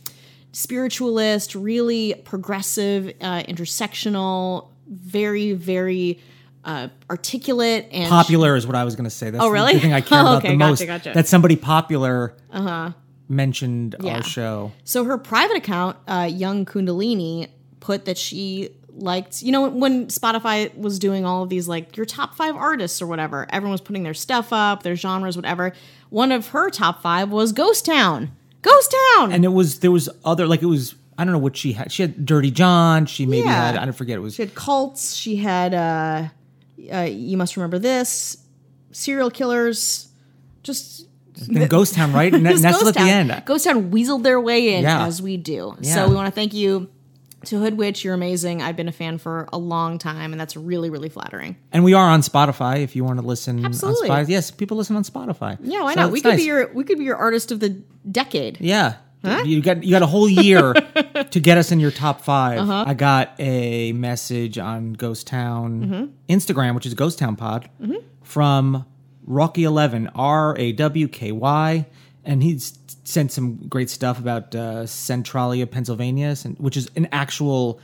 spiritualist, 0.53 1.55
really 1.55 2.13
progressive, 2.25 3.13
uh, 3.21 3.43
intersectional, 3.43 4.69
very, 4.89 5.53
very 5.53 6.19
uh, 6.65 6.87
articulate 7.09 7.87
and 7.91 8.09
popular 8.09 8.55
is 8.55 8.65
what 8.67 8.75
I 8.75 8.83
was 8.83 8.95
going 8.95 9.05
to 9.05 9.09
say. 9.09 9.29
That's 9.29 9.43
Oh, 9.43 9.49
really? 9.49 9.73
the 9.73 9.79
thing 9.79 9.93
I 9.93 10.01
care 10.01 10.17
Oh, 10.19 10.21
about 10.21 10.37
okay, 10.39 10.49
the 10.49 10.57
gotcha, 10.57 10.69
most. 10.69 10.85
gotcha. 10.85 11.11
That 11.13 11.27
somebody 11.27 11.55
popular 11.55 12.33
uh-huh. 12.51 12.91
mentioned 13.29 13.95
Yeah. 14.01 14.15
our 14.17 14.23
show. 14.23 14.71
So 14.83 15.03
her 15.05 15.17
private 15.17 15.57
account, 15.57 15.97
uh, 16.07 16.29
Young 16.31 16.65
Kundalini, 16.65 17.49
put 17.79 18.05
that 18.05 18.17
she 18.17 18.69
liked, 18.97 19.41
you 19.41 19.51
know, 19.51 19.69
when 19.69 20.07
Spotify 20.07 20.75
was 20.77 20.99
doing 20.99 21.25
all 21.25 21.43
of 21.43 21.49
these 21.49 21.67
like 21.67 21.95
your 21.97 22.05
top 22.05 22.35
five 22.35 22.55
artists 22.55 23.01
or 23.01 23.07
whatever, 23.07 23.45
everyone 23.49 23.71
was 23.71 23.81
putting 23.81 24.03
their 24.03 24.13
stuff 24.13 24.51
up, 24.51 24.83
their 24.83 24.95
genres, 24.95 25.35
whatever. 25.35 25.73
One 26.09 26.31
of 26.31 26.47
her 26.49 26.69
top 26.69 27.01
five 27.01 27.29
was 27.29 27.51
Ghost 27.51 27.85
Town. 27.85 28.31
Ghost 28.61 28.95
Town. 29.15 29.31
And 29.31 29.45
it 29.45 29.49
was 29.49 29.79
there 29.79 29.91
was 29.91 30.09
other 30.25 30.47
like 30.47 30.61
it 30.61 30.65
was 30.67 30.95
I 31.17 31.23
don't 31.23 31.33
know 31.33 31.39
what 31.39 31.57
she 31.57 31.73
had. 31.73 31.91
She 31.91 32.01
had 32.03 32.25
Dirty 32.25 32.51
John. 32.51 33.05
She 33.05 33.25
maybe 33.25 33.45
Yeah. 33.47 33.67
had 33.71 33.77
I 33.77 33.85
don't 33.85 33.93
forget 33.93 34.17
it 34.17 34.21
was 34.21 34.35
She 34.35 34.41
had 34.43 34.55
cults. 34.55 35.15
She 35.15 35.37
had 35.37 35.73
uh, 35.73 36.27
uh, 36.93 37.01
you 37.09 37.37
must 37.37 37.55
remember 37.57 37.79
this 37.79 38.37
serial 38.91 39.29
killers. 39.29 40.07
Just 40.63 41.07
then 41.49 41.67
Ghost 41.67 41.93
Town, 41.93 42.13
right? 42.13 42.33
And 42.33 42.43
Ghost 42.45 42.65
at 42.65 42.93
the 42.95 42.99
end. 43.01 43.43
Ghost 43.45 43.65
Town 43.65 43.91
weaseled 43.91 44.23
their 44.23 44.39
way 44.41 44.75
in 44.75 44.83
Yeah. 44.83 45.05
as 45.05 45.21
we 45.21 45.37
do. 45.37 45.75
Yeah. 45.81 45.93
So 45.95 46.09
we 46.09 46.15
want 46.15 46.25
to 46.27 46.31
thank 46.31 46.53
you 46.53 46.89
to 47.45 47.55
Hoodwitch. 47.59 48.03
You're 48.03 48.13
amazing. 48.13 48.61
I've 48.61 48.75
been 48.75 48.87
a 48.87 48.91
fan 48.91 49.17
for 49.17 49.47
a 49.53 49.57
long 49.57 49.97
time, 49.99 50.31
and 50.33 50.39
that's 50.39 50.55
really 50.57 50.89
really 50.89 51.09
flattering. 51.09 51.55
And 51.71 51.83
we 51.83 51.93
are 51.93 52.09
on 52.09 52.21
Spotify 52.21 52.79
if 52.83 52.95
you 52.95 53.03
want 53.03 53.19
to 53.19 53.25
listen 53.25 53.63
Absolutely. 53.65 54.09
on 54.09 54.25
Spotify. 54.25 54.29
Yes, 54.29 54.51
people 54.51 54.77
listen 54.77 54.95
on 54.95 55.03
Spotify. 55.03 55.57
Yeah, 55.61 55.83
why 55.83 55.93
So 55.93 56.01
not? 56.01 56.11
We 56.11 56.21
could 56.21 56.29
nice. 56.29 56.37
be 56.39 56.45
your 56.45 56.73
we 56.73 56.83
could 56.83 56.97
be 56.97 57.03
your 57.05 57.17
artist 57.17 57.51
of 57.51 57.59
the 57.59 57.69
decade. 58.11 58.59
Yeah. 58.61 58.95
You 59.43 59.61
got 59.61 59.83
you 59.83 59.91
got 59.91 60.03
a 60.03 60.07
whole 60.07 60.29
year 60.29 60.73
to 61.31 61.39
get 61.41 61.57
us 61.57 61.73
in 61.73 61.81
your 61.81 61.91
top 61.91 62.21
5 62.21 62.59
Uh-huh. 62.59 62.83
I 62.87 62.93
got 62.93 63.33
a 63.39 63.91
message 63.91 64.57
on 64.57 64.93
Ghost 64.93 65.27
Town 65.27 65.81
Mm-hmm. 65.81 66.33
Instagram, 66.33 66.75
which 66.75 66.85
is 66.85 66.93
Ghost 66.93 67.19
Town 67.19 67.35
Pod, 67.35 67.69
from 68.23 68.85
Rocky 69.25 69.65
Eleven 69.65 70.07
R 70.15 70.55
A 70.57 70.71
W 70.71 71.07
K 71.09 71.33
Y, 71.33 71.85
and 72.27 72.43
he's 72.43 72.77
sent 73.05 73.31
some 73.31 73.55
great 73.67 73.89
stuff 73.89 74.19
about 74.19 74.53
uh, 74.53 74.85
Centralia, 74.85 75.65
Pennsylvania, 75.65 76.35
which 76.57 76.75
is 76.77 76.91
an 76.95 77.07
actual 77.11 77.79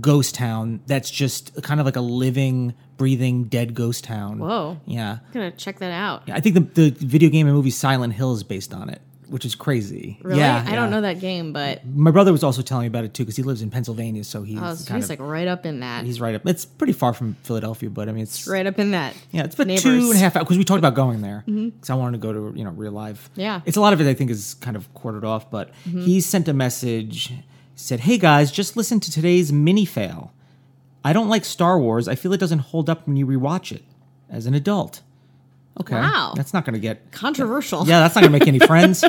ghost 0.00 0.36
town 0.36 0.80
that's 0.86 1.10
just 1.10 1.60
kind 1.62 1.80
of 1.80 1.84
like 1.84 1.96
a 1.96 2.00
living, 2.00 2.72
breathing, 2.96 3.44
dead 3.44 3.74
ghost 3.74 4.04
town. 4.04 4.38
Whoa. 4.38 4.80
Yeah. 4.86 5.18
I'm 5.26 5.32
gonna 5.32 5.50
check 5.50 5.80
that 5.80 5.90
out. 5.90 6.22
I 6.30 6.40
think 6.40 6.74
the, 6.74 6.88
the 6.90 7.06
video 7.06 7.28
game 7.28 7.46
and 7.46 7.54
movie 7.54 7.70
Silent 7.70 8.14
Hill 8.14 8.32
is 8.32 8.44
based 8.44 8.72
on 8.72 8.88
it, 8.88 9.02
which 9.28 9.44
is 9.44 9.54
crazy. 9.54 10.18
Really? 10.22 10.40
Yeah. 10.40 10.62
I 10.66 10.70
yeah. 10.70 10.74
don't 10.76 10.90
know 10.90 11.00
that 11.02 11.20
game, 11.20 11.52
but 11.52 11.84
My 11.86 12.10
brother 12.10 12.32
was 12.32 12.44
also 12.44 12.62
telling 12.62 12.82
me 12.82 12.86
about 12.88 13.04
it 13.04 13.14
too 13.14 13.22
because 13.24 13.36
he 13.36 13.42
lives 13.42 13.62
in 13.62 13.70
Pennsylvania, 13.70 14.24
so 14.24 14.42
he's 14.42 14.58
oh, 14.60 14.74
so 14.74 14.86
kind 14.86 15.02
he's 15.02 15.10
of 15.10 15.10
like 15.10 15.20
right 15.20 15.48
up 15.48 15.66
in 15.66 15.80
that. 15.80 16.04
he's 16.04 16.20
right 16.20 16.34
up. 16.34 16.46
It's 16.46 16.64
pretty 16.64 16.92
far 16.92 17.12
from 17.12 17.34
Philadelphia, 17.42 17.90
but 17.90 18.08
I 18.08 18.12
mean 18.12 18.22
it's 18.22 18.46
right 18.46 18.66
up 18.66 18.78
in 18.78 18.92
that. 18.92 19.14
yeah, 19.30 19.44
it's 19.44 19.54
about 19.54 19.66
Neighbors. 19.68 19.84
Mm-hmm. 19.84 20.00
two 20.00 20.10
and 20.10 20.16
a 20.16 20.18
half 20.18 20.36
hours 20.36 20.44
because 20.44 20.58
we 20.58 20.64
talked 20.64 20.78
about 20.78 20.94
going 20.94 21.22
there 21.22 21.42
because 21.46 21.90
I 21.90 21.94
wanted 21.94 22.20
to 22.20 22.26
go 22.26 22.32
to 22.32 22.58
you 22.58 22.64
know 22.64 22.70
real 22.70 22.92
life. 22.92 23.30
Yeah. 23.34 23.58
Mm-hmm. 23.58 23.68
it's 23.68 23.76
a 23.76 23.80
lot 23.80 23.92
of 23.92 24.00
it. 24.00 24.08
I 24.08 24.14
think 24.14 24.30
is 24.30 24.54
kind 24.54 24.76
of 24.76 24.92
quartered 24.94 25.24
off, 25.24 25.50
but 25.50 25.70
he 25.84 26.20
sent 26.20 26.48
a 26.48 26.54
message 26.54 27.32
said, 27.76 28.00
"Hey 28.00 28.18
guys, 28.18 28.52
just 28.52 28.76
listen 28.76 29.00
to 29.00 29.10
today's 29.10 29.52
mini 29.52 29.84
fail. 29.84 30.32
I 31.04 31.12
don't 31.12 31.28
like 31.28 31.44
Star 31.44 31.78
Wars. 31.78 32.08
I 32.08 32.14
feel 32.14 32.32
it 32.32 32.40
doesn't 32.40 32.60
hold 32.60 32.88
up 32.88 33.06
when 33.06 33.16
you 33.16 33.26
rewatch 33.26 33.72
it 33.72 33.84
as 34.28 34.46
an 34.46 34.54
adult." 34.54 35.02
Okay, 35.80 35.94
Wow. 35.96 36.34
that's 36.36 36.52
not 36.54 36.64
going 36.64 36.74
to 36.74 36.78
get 36.80 37.10
Controversial. 37.10 37.86
yeah, 37.86 38.00
that's 38.00 38.14
not 38.14 38.20
gonna 38.22 38.30
make 38.32 38.46
any 38.46 38.60
friends. 38.60 39.02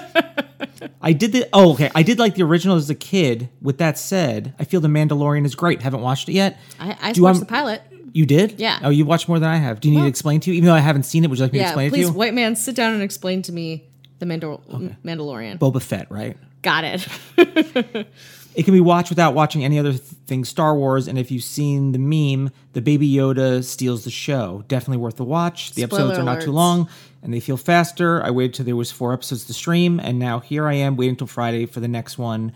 I 1.01 1.13
did 1.13 1.31
the 1.31 1.47
oh 1.53 1.73
okay. 1.73 1.91
I 1.93 2.01
did 2.01 2.17
like 2.17 2.33
the 2.35 2.43
original 2.43 2.75
as 2.75 2.89
a 2.89 2.95
kid. 2.95 3.49
With 3.61 3.77
that 3.77 3.99
said, 3.99 4.55
I 4.59 4.63
feel 4.63 4.81
the 4.81 4.87
Mandalorian 4.87 5.45
is 5.45 5.53
great. 5.53 5.81
Haven't 5.83 6.01
watched 6.01 6.27
it 6.27 6.33
yet. 6.33 6.57
I, 6.79 6.97
I 7.01 7.11
Do 7.11 7.21
watched 7.23 7.35
I'm- 7.35 7.39
the 7.41 7.45
pilot. 7.45 7.81
You 8.13 8.25
did? 8.25 8.59
Yeah. 8.59 8.79
Oh, 8.81 8.89
you 8.89 9.05
watched 9.05 9.27
more 9.27 9.39
than 9.39 9.49
I 9.49 9.57
have. 9.57 9.81
Do 9.81 9.89
you 9.89 9.95
need 9.95 10.01
to 10.03 10.07
explain 10.07 10.39
to 10.39 10.49
you? 10.49 10.55
Even 10.55 10.67
though 10.67 10.73
I 10.73 10.79
haven't 10.79 11.03
seen 11.03 11.23
it, 11.25 11.29
would 11.29 11.37
you 11.37 11.43
like 11.45 11.51
me 11.51 11.59
to 11.59 11.63
Yeah, 11.63 11.67
explain 11.69 11.87
it 11.87 11.91
to 11.91 11.97
you? 11.99 12.05
please, 12.07 12.11
white 12.13 12.33
man, 12.33 12.55
sit 12.55 12.73
down 12.75 12.93
and 12.93 13.03
explain 13.03 13.41
to 13.43 13.51
me 13.51 13.83
the 14.19 14.25
Mandal- 14.25 14.61
Mandalorian. 15.03 15.59
Boba 15.59 15.81
Fett, 15.81 16.09
right? 16.09 16.37
Got 16.61 16.85
it. 16.85 17.07
It 18.55 18.63
can 18.63 18.73
be 18.73 18.79
watched 18.79 19.09
without 19.09 19.33
watching 19.33 19.63
any 19.65 19.77
other 19.77 19.91
th- 19.91 20.01
thing 20.01 20.45
Star 20.45 20.75
Wars. 20.75 21.07
And 21.07 21.17
if 21.19 21.29
you've 21.29 21.43
seen 21.43 21.91
the 21.91 21.99
meme, 21.99 22.51
the 22.73 22.81
Baby 22.81 23.11
Yoda 23.11 23.63
steals 23.63 24.03
the 24.05 24.09
show. 24.11 24.63
Definitely 24.67 24.97
worth 24.97 25.17
the 25.17 25.25
watch. 25.25 25.73
The 25.73 25.83
episodes 25.83 26.13
Spoiler 26.15 26.21
are 26.21 26.35
not 26.35 26.41
too 26.41 26.51
long 26.53 26.87
and 27.21 27.33
they 27.33 27.39
feel 27.39 27.57
faster. 27.57 28.23
I 28.23 28.31
waited 28.31 28.53
till 28.53 28.65
there 28.65 28.75
was 28.75 28.91
four 28.91 29.11
episodes 29.11 29.45
to 29.45 29.53
stream, 29.53 29.99
and 29.99 30.19
now 30.19 30.39
here 30.39 30.67
I 30.67 30.73
am 30.75 30.95
waiting 30.95 31.15
till 31.15 31.25
Friday 31.27 31.65
for 31.65 31.79
the 31.79 31.87
next 31.87 32.17
one. 32.19 32.51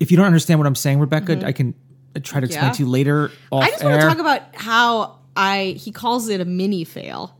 If 0.00 0.10
you 0.10 0.16
don't 0.16 0.26
understand 0.26 0.58
what 0.58 0.66
I'm 0.66 0.74
saying, 0.74 1.00
Rebecca, 1.00 1.44
I 1.46 1.52
can 1.52 1.74
uh, 2.16 2.20
try 2.22 2.40
to 2.40 2.46
explain 2.46 2.64
Mm-hmm. 2.64 2.70
Yeah. 2.70 2.76
to 2.76 2.82
you 2.82 2.88
later. 2.88 3.30
Off 3.52 3.62
I 3.64 3.70
just 3.70 3.84
air. 3.84 3.90
want 3.90 4.00
to 4.02 4.08
talk 4.08 4.18
about 4.18 4.54
how 4.54 5.18
I 5.36 5.74
he 5.78 5.90
calls 5.92 6.28
it 6.30 6.40
a 6.40 6.44
mini 6.46 6.84
fail, 6.84 7.36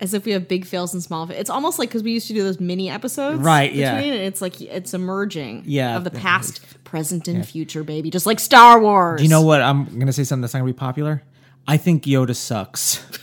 as 0.00 0.12
if 0.14 0.24
we 0.24 0.32
have 0.32 0.46
big 0.48 0.64
fails 0.66 0.92
and 0.94 1.02
small. 1.02 1.26
fails. 1.26 1.40
It's 1.40 1.50
almost 1.50 1.78
like 1.78 1.88
because 1.88 2.02
we 2.02 2.12
used 2.12 2.26
to 2.28 2.34
do 2.34 2.42
those 2.42 2.60
mini 2.60 2.90
episodes, 2.90 3.40
Right, 3.40 3.72
yeah. 3.72 3.96
And 3.96 4.14
it's 4.14 4.40
like 4.42 4.60
it's 4.60 4.92
emerging, 4.94 5.62
Yeah. 5.66 5.96
of 5.96 6.04
the 6.04 6.10
past, 6.10 6.60
present, 6.84 7.28
and 7.28 7.46
future, 7.46 7.82
baby, 7.84 8.10
just 8.10 8.26
like 8.26 8.38
Star 8.40 8.80
Wars. 8.80 9.22
You 9.22 9.28
know 9.28 9.42
what? 9.42 9.62
I'm 9.62 9.84
going 9.86 10.06
to 10.06 10.12
say 10.12 10.24
something 10.24 10.42
that's 10.42 10.52
not 10.54 10.60
to 10.60 10.66
be 10.66 10.72
popular. 10.72 11.22
I 11.66 11.76
think 11.78 12.04
Yoda 12.04 12.34
sucks. 12.36 13.02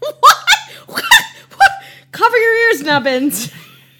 What? 0.00 0.36
What 0.86 1.04
What? 1.56 1.70
cover 2.12 2.36
your 2.36 2.56
ears, 2.70 2.82
Nubbins. 2.82 3.52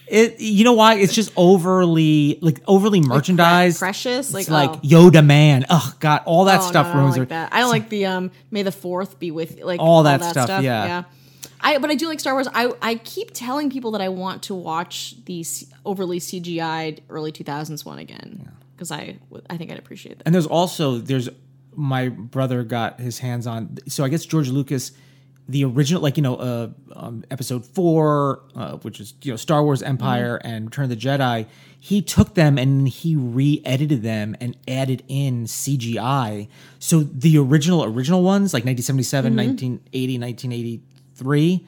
It, 0.07 0.39
you 0.39 0.65
know 0.65 0.75
why? 0.75 0.97
It's 0.97 1.15
just 1.15 1.33
overly, 1.35 2.39
like 2.43 2.61
overly 2.67 3.01
merchandised. 3.01 3.79
precious, 3.79 4.35
like, 4.35 4.43
it's 4.43 4.51
like 4.51 4.71
oh. 4.71 4.81
Yoda 4.81 5.25
man. 5.25 5.65
Oh 5.71 5.95
God, 6.01 6.21
all 6.27 6.45
that 6.45 6.61
Oh, 6.61 6.65
no, 6.65 6.69
stuff 6.69 6.87
I 6.89 6.93
don't 6.93 7.11
like 7.11 7.19
her. 7.21 7.25
that. 7.27 7.55
I 7.55 7.61
don't 7.61 7.71
like 7.71 7.89
the 7.89 8.05
um. 8.07 8.31
May 8.51 8.63
the 8.63 8.71
Fourth 8.73 9.19
be 9.19 9.31
with 9.31 9.59
you. 9.59 9.65
like 9.65 9.81
All 9.81 10.03
that 10.03 10.23
stuff, 10.23 10.49
yeah. 10.63 10.85
yeah. 10.87 11.03
I 11.65 11.79
but 11.79 11.91
I 11.91 11.95
do 11.95 12.07
like 12.07 12.21
Star 12.21 12.35
Wars. 12.35 12.47
I 12.55 12.71
I 12.83 12.95
keep 12.97 13.31
telling 13.33 13.71
people 13.71 13.91
that 13.93 14.01
I 14.01 14.09
want 14.11 14.43
to 14.45 14.55
watch 14.55 15.17
the 15.25 15.45
overly 15.85 16.21
CGI'd 16.21 17.03
early 17.09 17.33
two 17.33 17.43
thousands 17.45 17.85
one 17.85 17.99
again 17.99 18.51
because 18.77 18.91
I 18.93 19.17
I 19.51 19.57
think 19.57 19.71
I'd 19.73 19.79
appreciate 19.79 20.19
that. 20.19 20.23
And 20.27 20.35
there's 20.35 20.47
also 20.47 20.99
there's 20.99 21.29
my 21.75 22.09
brother 22.09 22.63
got 22.63 23.01
his 23.01 23.19
hands 23.19 23.47
on. 23.49 23.79
So 23.89 24.05
I 24.05 24.09
guess 24.09 24.25
George 24.25 24.49
Lucas, 24.51 24.93
the 25.49 25.65
original, 25.65 26.01
like 26.03 26.17
you 26.17 26.23
know, 26.23 26.37
uh, 26.37 26.69
um, 26.95 27.25
Episode 27.31 27.67
Four, 27.67 28.43
uh, 28.55 28.77
which 28.79 29.01
is 29.01 29.15
you 29.23 29.33
know 29.33 29.37
Star 29.37 29.65
Wars 29.65 29.83
Empire 29.83 30.39
Mm-hmm. 30.39 30.49
and 30.55 30.65
Return 30.67 30.85
of 30.85 30.91
the 30.91 30.97
Jedi. 30.97 31.47
He 31.81 32.01
took 32.01 32.35
them 32.35 32.57
and 32.57 32.89
he 32.89 33.15
re-edited 33.15 34.03
them 34.03 34.35
and 34.41 34.57
added 34.67 35.03
in 35.07 35.45
CGI. 35.45 36.49
So 36.79 37.01
the 37.03 37.37
original 37.39 37.85
original 37.85 38.23
ones, 38.23 38.55
like 38.55 38.65
1977, 38.65 39.33
Mm-hmm. 39.33 39.37
1980, 39.91 40.83
1983. 41.23 41.67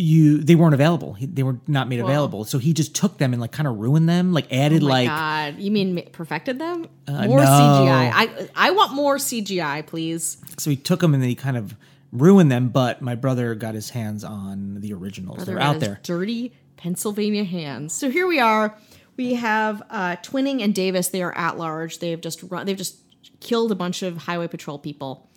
You, 0.00 0.38
they 0.38 0.54
weren't 0.54 0.74
available. 0.74 1.14
He, 1.14 1.26
they 1.26 1.42
were 1.42 1.58
not 1.66 1.88
made 1.88 1.98
available. 1.98 2.44
So 2.44 2.58
he 2.58 2.72
just 2.72 2.94
took 2.94 3.18
them 3.18 3.32
and 3.32 3.40
like 3.40 3.50
kind 3.50 3.66
of 3.66 3.78
ruined 3.78 4.08
them, 4.08 4.32
like 4.32 4.52
added 4.52 4.84
Oh 4.84 4.86
like 4.86 5.08
God, 5.08 5.58
you 5.58 5.72
mean 5.72 6.08
perfected 6.12 6.60
them? 6.60 6.86
Uh, 7.08 7.26
more 7.26 7.38
no. 7.40 7.44
CGI. 7.44 8.12
I 8.14 8.48
I 8.54 8.70
want 8.70 8.92
more 8.94 9.16
CGI, 9.16 9.84
please. 9.84 10.36
So 10.56 10.70
he 10.70 10.76
took 10.76 11.00
them 11.00 11.14
and 11.14 11.22
then 11.22 11.28
he 11.28 11.34
kind 11.34 11.56
of 11.56 11.74
ruined 12.12 12.52
them. 12.52 12.68
But 12.68 13.02
my 13.02 13.16
brother 13.16 13.56
got 13.56 13.74
his 13.74 13.90
hands 13.90 14.22
on 14.22 14.80
the 14.80 14.92
originals. 14.92 15.38
They're 15.38 15.56
They're 15.56 15.64
out 15.64 15.80
there. 15.80 15.98
Dirty 16.04 16.52
Pennsylvania 16.76 17.42
hands. 17.42 17.92
So 17.92 18.08
here 18.08 18.28
we 18.28 18.38
are. 18.38 18.78
We 19.16 19.34
have 19.34 19.82
uh, 19.90 20.16
Twining 20.22 20.62
and 20.62 20.72
Davis. 20.72 21.08
They 21.08 21.22
are 21.22 21.36
at 21.36 21.58
large. 21.58 21.98
They've 21.98 22.20
just 22.20 22.42
run. 22.44 22.66
They've 22.66 22.76
just 22.76 22.98
killed 23.40 23.72
a 23.72 23.74
bunch 23.74 24.02
of 24.02 24.16
highway 24.16 24.48
patrol 24.48 24.78
people, 24.78 25.27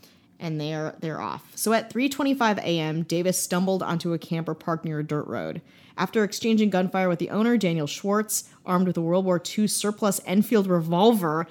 and 0.41 0.59
they're 0.59 0.95
they're 0.99 1.21
off. 1.21 1.51
So 1.55 1.71
at 1.71 1.93
3:25 1.93 2.57
a.m., 2.57 3.03
Davis 3.03 3.37
stumbled 3.37 3.81
onto 3.81 4.11
a 4.11 4.17
camper 4.17 4.53
parked 4.53 4.83
near 4.83 4.99
a 4.99 5.03
dirt 5.03 5.27
road. 5.27 5.61
After 5.97 6.23
exchanging 6.23 6.71
gunfire 6.71 7.07
with 7.07 7.19
the 7.19 7.29
owner, 7.29 7.57
Daniel 7.57 7.87
Schwartz, 7.87 8.49
armed 8.65 8.87
with 8.87 8.97
a 8.97 9.01
World 9.01 9.25
War 9.25 9.41
II 9.57 9.67
surplus 9.67 10.19
Enfield 10.25 10.67
revolver, 10.67 11.47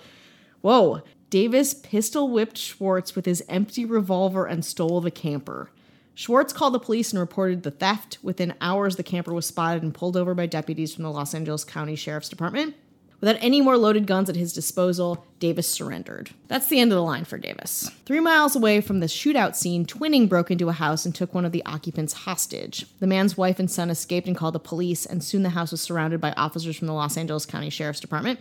Whoa. 0.61 1.03
Davis 1.31 1.74
pistol 1.74 2.29
whipped 2.29 2.59
Schwartz 2.59 3.14
with 3.14 3.24
his 3.24 3.42
empty 3.48 3.85
revolver 3.85 4.46
and 4.46 4.64
stole 4.64 5.00
the 5.00 5.12
camper. 5.12 5.70
Schwartz 6.14 6.53
called 6.53 6.74
the 6.74 6.81
police 6.81 7.12
and 7.12 7.20
reported 7.20 7.62
the 7.62 7.70
theft. 7.70 8.18
Within 8.20 8.55
hours, 8.61 8.96
the 8.96 9.05
camper 9.05 9.33
was 9.33 9.46
spotted 9.46 9.85
and 9.85 9.94
pulled 9.94 10.16
over 10.16 10.35
by 10.35 10.46
deputies 10.46 10.92
from 10.92 11.05
the 11.05 11.11
Los 11.11 11.33
Angeles 11.33 11.64
County 11.64 11.94
Sheriff's 11.94 12.29
Department. 12.29 12.74
Without 13.20 13.37
any 13.40 13.61
more 13.61 13.76
loaded 13.76 14.06
guns 14.06 14.30
at 14.30 14.37
his 14.37 14.52
disposal, 14.52 15.26
Davis 15.38 15.68
surrendered. 15.68 16.30
That's 16.48 16.68
the 16.68 16.80
end 16.80 16.90
of 16.90 16.96
the 16.96 17.02
line 17.02 17.24
for 17.24 17.37
Davis. 17.37 17.90
Three 18.06 18.20
miles 18.20 18.56
away 18.56 18.80
from 18.80 19.00
the 19.00 19.06
shootout 19.06 19.54
scene, 19.56 19.85
Twining 19.85 20.26
broke 20.26 20.50
into 20.50 20.70
a 20.70 20.72
house 20.72 21.04
and 21.04 21.14
took 21.14 21.35
one 21.35 21.44
of 21.44 21.52
the 21.52 21.64
occupants 21.66 22.12
hostage. 22.14 22.87
The 22.98 23.06
man's 23.06 23.37
wife 23.37 23.59
and 23.59 23.70
son 23.70 23.90
escaped 23.90 24.26
and 24.26 24.37
called 24.37 24.54
the 24.54 24.59
police, 24.59 25.04
and 25.04 25.22
soon 25.22 25.42
the 25.42 25.50
house 25.50 25.70
was 25.70 25.83
surrounded 25.83 26.20
by 26.20 26.33
officers 26.33 26.76
from 26.76 26.87
the 26.87 26.94
Los 26.94 27.18
Angeles 27.18 27.44
County 27.44 27.68
Sheriff's 27.68 28.00
Department. 28.00 28.40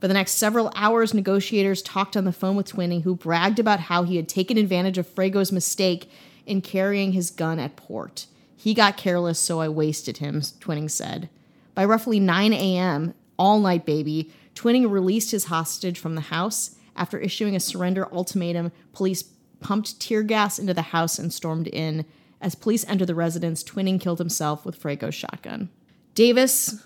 For 0.00 0.08
the 0.08 0.14
next 0.14 0.32
several 0.32 0.70
hours, 0.76 1.14
negotiators 1.14 1.82
talked 1.82 2.16
on 2.16 2.24
the 2.24 2.32
phone 2.32 2.56
with 2.56 2.66
Twining, 2.66 3.02
who 3.02 3.14
bragged 3.14 3.58
about 3.58 3.80
how 3.80 4.02
he 4.02 4.16
had 4.16 4.28
taken 4.28 4.58
advantage 4.58 4.98
of 4.98 5.06
Frago's 5.06 5.52
mistake 5.52 6.10
in 6.46 6.60
carrying 6.60 7.12
his 7.12 7.30
gun 7.30 7.58
at 7.58 7.76
port. 7.76 8.26
He 8.56 8.74
got 8.74 8.96
careless, 8.98 9.38
so 9.38 9.60
I 9.60 9.68
wasted 9.68 10.18
him, 10.18 10.42
Twining 10.58 10.88
said. 10.88 11.30
By 11.74 11.84
roughly 11.84 12.20
9 12.20 12.52
a.m., 12.52 13.14
all 13.40 13.58
night 13.58 13.86
baby, 13.86 14.30
Twining 14.54 14.88
released 14.88 15.30
his 15.30 15.46
hostage 15.46 15.98
from 15.98 16.14
the 16.14 16.20
house. 16.20 16.76
After 16.94 17.18
issuing 17.18 17.56
a 17.56 17.60
surrender 17.60 18.06
ultimatum, 18.12 18.70
police 18.92 19.24
pumped 19.60 19.98
tear 19.98 20.22
gas 20.22 20.58
into 20.58 20.74
the 20.74 20.82
house 20.82 21.18
and 21.18 21.32
stormed 21.32 21.66
in. 21.68 22.04
As 22.42 22.54
police 22.54 22.86
entered 22.86 23.06
the 23.06 23.14
residence, 23.14 23.62
Twining 23.62 23.98
killed 23.98 24.18
himself 24.18 24.66
with 24.66 24.76
Frago's 24.76 25.14
shotgun. 25.14 25.70
Davis 26.14 26.84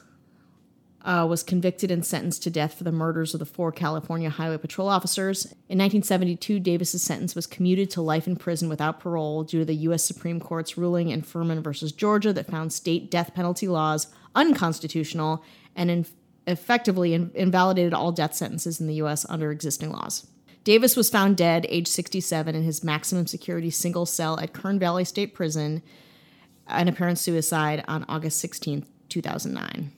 uh, 1.05 1.27
was 1.29 1.43
convicted 1.43 1.91
and 1.91 2.07
sentenced 2.07 2.45
to 2.45 2.51
death 2.51 2.75
for 2.75 2.85
the 2.85 2.93
murders 2.93 3.35
of 3.35 3.41
the 3.41 3.47
four 3.47 3.73
California 3.73 4.31
Highway 4.31 4.59
Patrol 4.59 4.89
officers. 4.89 5.47
In 5.47 5.79
1972, 5.79 6.61
Davis's 6.61 7.03
sentence 7.03 7.35
was 7.35 7.49
commuted 7.49 7.91
to 7.91 8.01
life 8.01 8.29
in 8.29 8.37
prison 8.37 8.69
without 8.69 9.01
parole 9.01 9.43
due 9.43 9.59
to 9.59 9.65
the 9.65 9.75
U.S. 9.75 10.05
Supreme 10.05 10.39
Court's 10.39 10.79
ruling 10.79 11.09
in 11.11 11.23
Furman 11.23 11.63
versus 11.63 11.91
Georgia 11.91 12.33
that 12.33 12.47
found 12.47 12.73
state 12.73 13.11
death 13.11 13.35
penalty 13.35 13.67
laws 13.67 14.07
unconstitutional 14.37 15.43
and 15.75 15.91
in- 15.91 16.07
effectively 16.47 17.15
in- 17.15 17.31
invalidated 17.35 17.95
all 17.95 18.13
death 18.13 18.35
sentences 18.35 18.81
in 18.81 18.87
the 18.87 18.95
U.S. 18.95 19.27
under 19.29 19.51
existing 19.51 19.91
laws. 19.91 20.27
Davis 20.65 20.97
was 20.97 21.11
found 21.11 21.37
dead, 21.37 21.67
age 21.69 21.87
67, 21.87 22.55
in 22.55 22.63
his 22.63 22.83
maximum 22.83 23.27
security 23.27 23.71
single 23.71 24.07
cell 24.07 24.41
at 24.41 24.55
Kern 24.55 24.79
Valley 24.79 25.05
State 25.05 25.35
Prison, 25.35 25.83
an 26.67 26.89
apparent 26.89 27.19
suicide 27.19 27.85
on 27.87 28.05
August 28.09 28.39
16, 28.41 28.87
2009. 29.11 29.93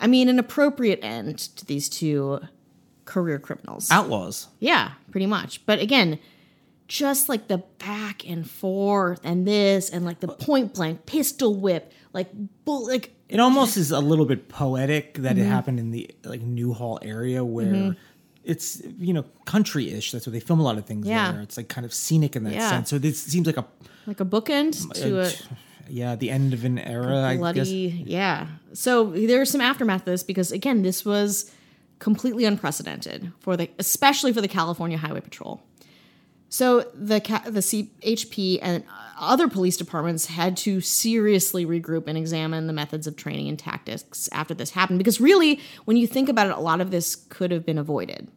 I 0.00 0.06
mean, 0.08 0.28
an 0.28 0.40
appropriate 0.40 0.98
end 1.02 1.38
to 1.38 1.64
these 1.64 1.88
two 1.88 2.40
career 3.04 3.38
criminals. 3.38 3.90
Outlaws. 3.90 4.48
Yeah, 4.58 4.92
pretty 5.12 5.26
much. 5.26 5.64
But 5.66 5.78
again, 5.78 6.18
just 6.88 7.28
like 7.28 7.48
the 7.48 7.58
back 7.78 8.28
and 8.28 8.48
forth 8.48 9.20
and 9.24 9.46
this 9.46 9.88
and 9.90 10.04
like 10.04 10.20
the 10.20 10.28
point 10.28 10.74
blank 10.74 11.06
pistol 11.06 11.54
whip, 11.54 11.92
like 12.12 12.28
bull, 12.64 12.86
like 12.86 13.14
It 13.28 13.40
almost 13.40 13.76
is 13.76 13.90
a 13.90 14.00
little 14.00 14.26
bit 14.26 14.48
poetic 14.48 15.14
that 15.14 15.36
Mm-hmm. 15.36 15.44
it 15.46 15.48
happened 15.48 15.78
in 15.80 15.90
the 15.90 16.10
like 16.24 16.42
Newhall 16.42 16.98
area 17.02 17.44
where 17.44 17.96
it's 18.44 18.82
you 18.98 19.12
know 19.14 19.24
country-ish. 19.46 20.12
That's 20.12 20.26
where 20.26 20.32
they 20.32 20.40
film 20.40 20.60
a 20.60 20.62
lot 20.62 20.76
of 20.76 20.84
things 20.84 21.06
Yeah. 21.06 21.32
there. 21.32 21.40
It's 21.40 21.56
like 21.56 21.68
kind 21.68 21.84
of 21.86 21.94
scenic 21.94 22.36
in 22.36 22.44
that 22.44 22.52
Yeah. 22.54 22.68
sense. 22.68 22.90
So 22.90 22.98
this 22.98 23.22
seems 23.22 23.46
like 23.46 23.56
a 23.56 23.66
like 24.06 24.20
a 24.20 24.24
bookend 24.26 24.92
to 25.00 25.20
a 25.22 25.32
yeah 25.88 26.14
the 26.16 26.30
end 26.30 26.52
of 26.52 26.64
an 26.64 26.78
era. 26.78 27.22
I 27.22 27.32
guess. 27.34 27.38
bloody 27.40 28.04
yeah. 28.06 28.46
So 28.74 29.06
there's 29.10 29.50
some 29.50 29.60
aftermath 29.62 30.00
of 30.02 30.06
this 30.06 30.22
because 30.22 30.52
again, 30.52 30.82
this 30.82 31.04
was 31.04 31.50
completely 32.00 32.44
unprecedented 32.44 33.32
for 33.40 33.56
the 33.56 33.70
especially 33.78 34.32
for 34.34 34.42
the 34.42 34.48
California 34.48 34.98
Highway 34.98 35.20
Patrol. 35.22 35.62
So 36.54 36.82
the 36.94 37.18
the 37.46 37.58
CHP 37.58 38.60
and 38.62 38.84
other 39.18 39.48
police 39.48 39.76
departments 39.76 40.26
had 40.26 40.56
to 40.58 40.80
seriously 40.80 41.66
regroup 41.66 42.06
and 42.06 42.16
examine 42.16 42.68
the 42.68 42.72
methods 42.72 43.08
of 43.08 43.16
training 43.16 43.48
and 43.48 43.58
tactics 43.58 44.28
after 44.30 44.54
this 44.54 44.70
happened 44.70 45.00
because 45.00 45.20
really 45.20 45.58
when 45.84 45.96
you 45.96 46.06
think 46.06 46.28
about 46.28 46.46
it 46.46 46.56
a 46.56 46.60
lot 46.60 46.80
of 46.80 46.92
this 46.92 47.16
could 47.16 47.50
have 47.50 47.66
been 47.66 47.76
avoided. 47.76 48.30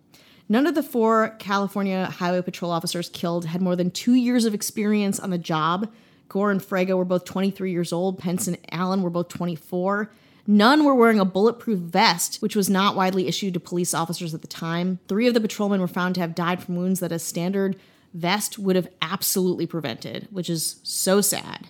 None 0.50 0.66
of 0.66 0.74
the 0.74 0.82
four 0.82 1.36
California 1.38 2.06
Highway 2.06 2.42
Patrol 2.42 2.72
officers 2.72 3.08
killed 3.08 3.46
had 3.46 3.62
more 3.62 3.76
than 3.76 3.92
2 3.92 4.16
years 4.16 4.46
of 4.46 4.56
experience 4.56 5.20
on 5.20 5.30
the 5.30 5.38
job. 5.38 5.88
Gore 6.28 6.50
and 6.50 6.60
Frago 6.60 6.98
were 6.98 7.06
both 7.06 7.24
23 7.24 7.72
years 7.72 7.94
old, 7.94 8.18
Pence 8.18 8.48
and 8.48 8.58
Alleyn 8.72 9.04
were 9.04 9.12
both 9.12 9.30
24. 9.30 10.12
None 10.48 10.86
were 10.86 10.96
wearing 10.96 11.20
a 11.20 11.26
bulletproof 11.26 11.78
vest, 11.78 12.42
which 12.42 12.56
was 12.56 12.68
not 12.68 12.96
widely 12.96 13.28
issued 13.28 13.54
to 13.54 13.60
police 13.60 13.94
officers 13.94 14.34
at 14.34 14.42
the 14.42 14.48
time. 14.48 14.98
Three 15.08 15.28
of 15.28 15.36
the 15.36 15.42
patrolmen 15.42 15.82
were 15.82 15.88
found 15.88 16.16
to 16.16 16.22
have 16.22 16.34
died 16.34 16.64
from 16.64 16.78
wounds 16.78 17.00
that 17.02 17.12
a 17.12 17.20
standard 17.20 17.76
vest 18.14 18.58
would 18.58 18.76
have 18.76 18.90
absolutely 19.02 19.66
prevented, 19.66 20.28
which 20.32 20.50
is 20.50 20.80
so 20.84 21.22
sad. 21.22 21.68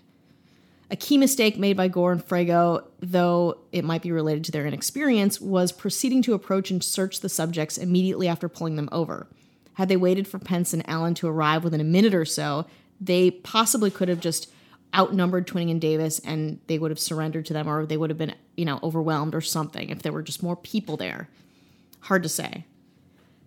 A 0.89 0.95
key 0.95 1.17
mistake 1.17 1.57
made 1.57 1.75
by 1.75 1.89
Gore 1.89 2.13
and 2.13 2.25
Frago, 2.25 2.85
though 3.01 3.57
it 3.73 3.83
might 3.83 4.01
be 4.01 4.11
related 4.11 4.45
to 4.45 4.51
their 4.51 4.65
inexperience, 4.65 5.41
was 5.41 5.73
proceeding 5.73 6.21
to 6.21 6.33
approach 6.33 6.71
and 6.71 6.81
search 6.81 7.19
the 7.19 7.27
subjects 7.27 7.77
immediately 7.77 8.27
after 8.27 8.47
pulling 8.47 8.77
them 8.77 8.87
over. 8.91 9.27
Had 9.73 9.89
they 9.89 9.97
waited 9.97 10.27
for 10.27 10.39
Pence 10.39 10.73
and 10.73 10.87
Alleyn 10.87 11.13
to 11.15 11.27
arrive 11.27 11.63
within 11.63 11.81
a 11.81 11.85
minute 11.85 12.15
or 12.15 12.25
so, 12.25 12.65
they 13.01 13.31
possibly 13.31 13.91
could 13.91 14.07
have 14.07 14.21
just 14.21 14.49
outnumbered 14.95 15.45
Twining 15.45 15.71
and 15.71 15.81
Davis 15.81 16.19
and 16.19 16.59
they 16.67 16.79
would 16.79 16.91
have 16.91 16.99
surrendered 16.99 17.45
to 17.47 17.53
them 17.53 17.67
or 17.67 17.85
they 17.85 17.97
would 17.97 18.09
have 18.09 18.17
been, 18.17 18.33
you 18.55 18.65
know, 18.65 18.79
overwhelmed 18.81 19.35
or 19.35 19.41
something 19.41 19.89
if 19.89 20.01
there 20.01 20.13
were 20.13 20.23
just 20.23 20.41
more 20.41 20.55
people 20.55 20.95
there. 20.95 21.29
Hard 22.01 22.23
to 22.23 22.29
say. 22.29 22.65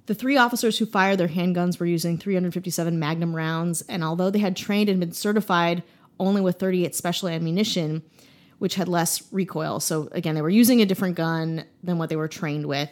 The 0.07 0.15
three 0.15 0.37
officers 0.37 0.79
who 0.79 0.87
fired 0.87 1.19
their 1.19 1.29
handguns 1.29 1.79
were 1.79 1.87
using 1.87 2.19
357 2.19 2.99
Magnum 2.99 3.35
rounds, 3.35 3.83
and 3.83 4.03
although 4.03 4.31
they 4.31 4.39
had 4.39 4.57
trained 4.57 4.89
and 4.89 4.99
been 4.99 5.13
certified 5.13 5.83
only 6.19 6.41
with 6.41 6.59
38 6.59 6.95
special 6.95 7.29
ammunition, 7.29 8.03
which 8.59 8.75
had 8.75 8.89
less 8.89 9.33
recoil, 9.33 9.81
so 9.81 10.09
again, 10.13 10.35
they 10.35 10.43
were 10.43 10.51
using 10.51 10.83
a 10.83 10.87
different 10.87 11.17
gun 11.17 11.65
than 11.83 11.99
what 11.99 12.09
they 12.09 12.17
were 12.17 12.29
trained 12.29 12.67
with, 12.67 12.91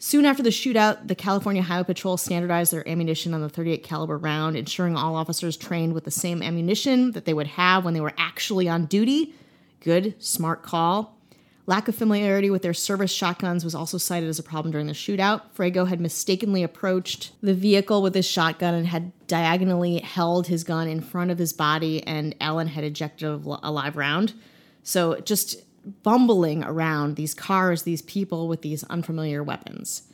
Soon 0.00 0.24
after 0.24 0.44
the 0.44 0.50
shootout, 0.50 1.08
the 1.08 1.16
California 1.16 1.60
Highway 1.60 1.82
Patrol 1.82 2.16
standardized 2.16 2.72
their 2.72 2.88
ammunition 2.88 3.34
on 3.34 3.40
the 3.40 3.48
38 3.48 3.82
caliber 3.82 4.16
round, 4.16 4.56
ensuring 4.56 4.96
all 4.96 5.16
officers 5.16 5.56
trained 5.56 5.92
with 5.92 6.04
the 6.04 6.10
same 6.12 6.40
ammunition 6.40 7.10
that 7.12 7.24
they 7.24 7.34
would 7.34 7.48
have 7.48 7.84
when 7.84 7.94
they 7.94 8.00
were 8.00 8.14
actually 8.16 8.68
on 8.68 8.86
duty. 8.86 9.34
Good, 9.80 10.14
smart 10.22 10.62
call. 10.62 11.17
Lack 11.68 11.86
of 11.86 11.94
familiarity 11.94 12.48
with 12.48 12.62
their 12.62 12.72
service 12.72 13.12
shotguns 13.12 13.62
was 13.62 13.74
also 13.74 13.98
cited 13.98 14.26
as 14.26 14.38
a 14.38 14.42
problem 14.42 14.72
during 14.72 14.86
the 14.86 14.94
shootout. 14.94 15.42
Frago 15.54 15.86
had 15.86 16.00
mistakenly 16.00 16.62
approached 16.62 17.32
the 17.42 17.52
vehicle 17.52 18.00
with 18.00 18.14
his 18.14 18.26
shotgun 18.26 18.72
and 18.72 18.86
had 18.86 19.12
diagonally 19.26 19.98
held 19.98 20.46
his 20.46 20.64
gun 20.64 20.88
in 20.88 21.02
front 21.02 21.30
of 21.30 21.36
his 21.36 21.52
body, 21.52 22.02
and 22.06 22.34
Alleyn 22.40 22.68
had 22.68 22.84
ejected 22.84 23.28
a 23.28 23.70
live 23.70 23.98
round. 23.98 24.32
So 24.82 25.20
just 25.20 25.60
bumbling 26.02 26.64
around 26.64 27.16
these 27.16 27.34
cars, 27.34 27.82
these 27.82 28.00
people 28.00 28.48
with 28.48 28.62
these 28.62 28.82
unfamiliar 28.84 29.42
weapons. 29.42 30.04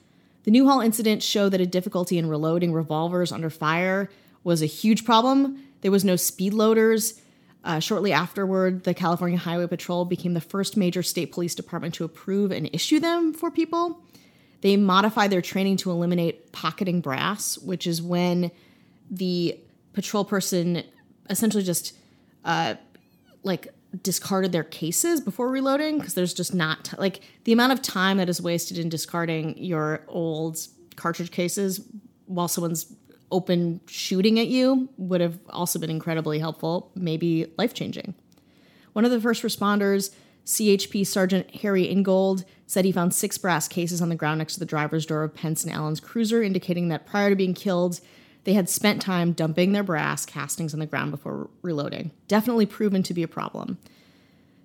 The 0.43 0.51
Newhall 0.51 0.81
incident 0.81 1.23
showed 1.23 1.51
that 1.51 1.61
a 1.61 1.67
difficulty 1.67 2.19
in 2.19 2.29
reloading 2.29 2.73
revolvers 2.73 3.31
under 3.31 3.49
fire 3.49 4.11
was 4.43 4.61
a 4.61 4.67
huge 4.67 5.05
problem. 5.05 5.63
There 5.83 5.93
was 5.93 6.05
no 6.05 6.17
speed 6.17 6.53
loaders. 6.53 7.21
Uh, 7.65 7.81
shortly 7.81 8.13
afterward, 8.13 8.85
the 8.85 8.93
California 8.93 9.39
Highway 9.39 9.67
Patrol 9.67 10.05
became 10.05 10.35
the 10.35 10.41
first 10.41 10.77
major 10.77 11.03
state 11.03 11.33
police 11.33 11.55
department 11.55 11.95
to 11.95 12.05
approve 12.05 12.53
and 12.53 12.69
issue 12.75 13.01
them 13.01 13.33
for 13.33 13.51
people. 13.51 14.03
They 14.61 14.77
modified 14.77 15.31
their 15.31 15.41
training 15.41 15.79
to 15.79 15.91
eliminate 15.91 16.53
pocketing 16.53 17.01
brass, 17.01 17.57
which 17.59 17.87
is 17.87 18.03
when 18.03 18.51
the 19.11 19.59
patrol 19.95 20.25
person 20.25 20.83
essentially 21.31 21.63
just 21.63 21.97
uh, 22.45 22.75
like 23.43 23.69
discarded 24.03 24.53
their 24.53 24.65
cases 24.65 25.21
before 25.21 25.49
reloading 25.49 25.99
because 25.99 26.15
there's 26.15 26.35
just 26.35 26.55
not 26.55 26.85
t- 26.85 26.97
like 26.99 27.21
the 27.45 27.53
amount 27.53 27.73
of 27.73 27.81
time 27.81 28.19
that 28.19 28.29
is 28.29 28.43
wasted 28.43 28.77
in 28.77 28.89
discarding 28.89 29.57
your 29.57 30.03
old 30.09 30.59
cartridge 30.97 31.31
cases 31.31 31.81
while 32.27 32.49
someone's 32.49 32.85
open 33.31 33.81
shooting 33.87 34.39
at 34.39 34.49
you 34.49 34.89
would 34.97 35.21
have 35.21 35.39
also 35.51 35.79
been 35.79 35.91
incredibly 35.91 36.39
helpful, 36.39 36.91
maybe 36.95 37.53
life 37.59 37.75
changing. 37.75 38.15
One 38.93 39.05
of 39.05 39.11
the 39.11 39.21
first 39.21 39.43
responders, 39.43 40.15
CHP 40.47 41.07
Sergeant 41.07 41.57
Harry 41.57 41.85
Ingold, 41.85 42.45
said 42.67 42.85
he 42.85 42.93
found 42.93 43.15
six 43.15 43.39
brass 43.39 43.67
cases 43.69 44.01
on 44.01 44.09
the 44.09 44.15
ground 44.15 44.39
next 44.39 44.55
to 44.55 44.61
the 44.61 44.67
driver's 44.67 45.07
door 45.07 45.25
of 45.25 45.35
Pence 45.35 45.65
and 45.65 45.73
Alleyn's 45.73 46.01
cruiser, 46.01 46.43
indicating 46.43 46.89
that 46.89 47.07
prior 47.07 47.31
to 47.31 47.37
being 47.37 47.55
killed, 47.55 48.01
they 48.45 48.53
had 48.53 48.69
spent 48.69 49.03
time 49.03 49.33
dumping 49.33 49.73
their 49.73 49.83
brass 49.83 50.27
castings 50.27 50.75
on 50.75 50.81
the 50.81 50.87
ground 50.87 51.11
before 51.11 51.49
reloading. 51.63 52.11
Definitely 52.29 52.67
proven 52.67 53.03
to 53.03 53.15
be 53.15 53.23
a 53.23 53.29
problem. 53.29 53.79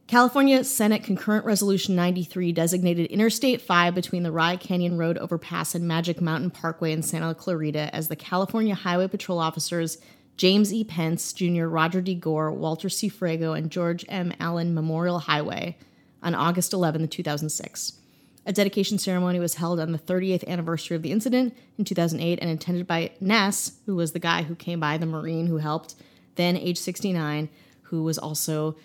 California 0.09 0.63
Senate 0.63 1.03
Concurrent 1.03 1.45
Resolution 1.45 1.95
93 1.95 2.51
designated 2.51 3.11
Interstate 3.11 3.61
5 3.61 3.93
between 3.93 4.23
the 4.23 4.31
Rye 4.31 4.55
Canyon 4.55 4.97
Road 4.97 5.19
overpass 5.19 5.75
and 5.75 5.87
Magic 5.87 6.19
Mountain 6.19 6.49
Parkway 6.49 6.93
in 6.93 7.03
Santa 7.03 7.35
Clarita 7.35 7.93
as 7.93 8.07
the 8.07 8.15
California 8.15 8.73
Highway 8.73 9.07
Patrol 9.07 9.37
officers 9.37 9.99
James 10.35 10.73
E. 10.73 10.83
Pence, 10.83 11.31
Jr., 11.31 11.65
Roger 11.65 12.01
D. 12.01 12.15
Gore, 12.15 12.51
Walter 12.51 12.89
C. 12.89 13.07
Frago, 13.07 13.55
and 13.55 13.69
George 13.69 14.03
M. 14.09 14.33
Alleyn 14.39 14.73
Memorial 14.73 15.19
Highway 15.19 15.77
on 16.23 16.33
August 16.33 16.73
11, 16.73 17.07
2006. 17.07 17.99
A 18.47 18.51
dedication 18.51 18.97
ceremony 18.97 19.39
was 19.39 19.53
held 19.53 19.79
on 19.79 19.91
the 19.91 19.99
30th 19.99 20.47
anniversary 20.47 20.95
of 20.95 21.03
the 21.03 21.11
incident 21.11 21.55
in 21.77 21.85
2008 21.85 22.39
and 22.41 22.49
attended 22.49 22.87
by 22.87 23.11
Kness, 23.21 23.73
who 23.85 23.95
was 23.95 24.13
the 24.13 24.17
guy 24.17 24.41
who 24.41 24.55
came 24.55 24.79
by, 24.79 24.97
the 24.97 25.05
Marine 25.05 25.45
who 25.45 25.57
helped, 25.57 25.93
then 26.33 26.57
age 26.57 26.79
69, 26.79 27.47
who 27.83 28.01
was 28.01 28.17
also 28.17 28.75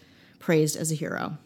praised 0.44 0.76
as 0.76 0.92
a 0.92 0.94
hero. 0.94 1.38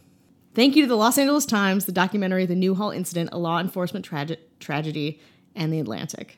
Thank 0.54 0.74
you 0.74 0.82
to 0.82 0.88
the 0.88 0.96
Los 0.96 1.18
Angeles 1.18 1.46
Times, 1.46 1.84
the 1.84 1.92
documentary 1.92 2.46
The 2.46 2.56
Newhall 2.56 2.90
Incident, 2.90 3.28
a 3.30 3.38
law 3.38 3.61
enforcement 3.61 4.04
trage- 4.04 4.38
tragedy, 4.58 5.20
and 5.54 5.72
The 5.72 5.78
Atlantic. 5.78 6.37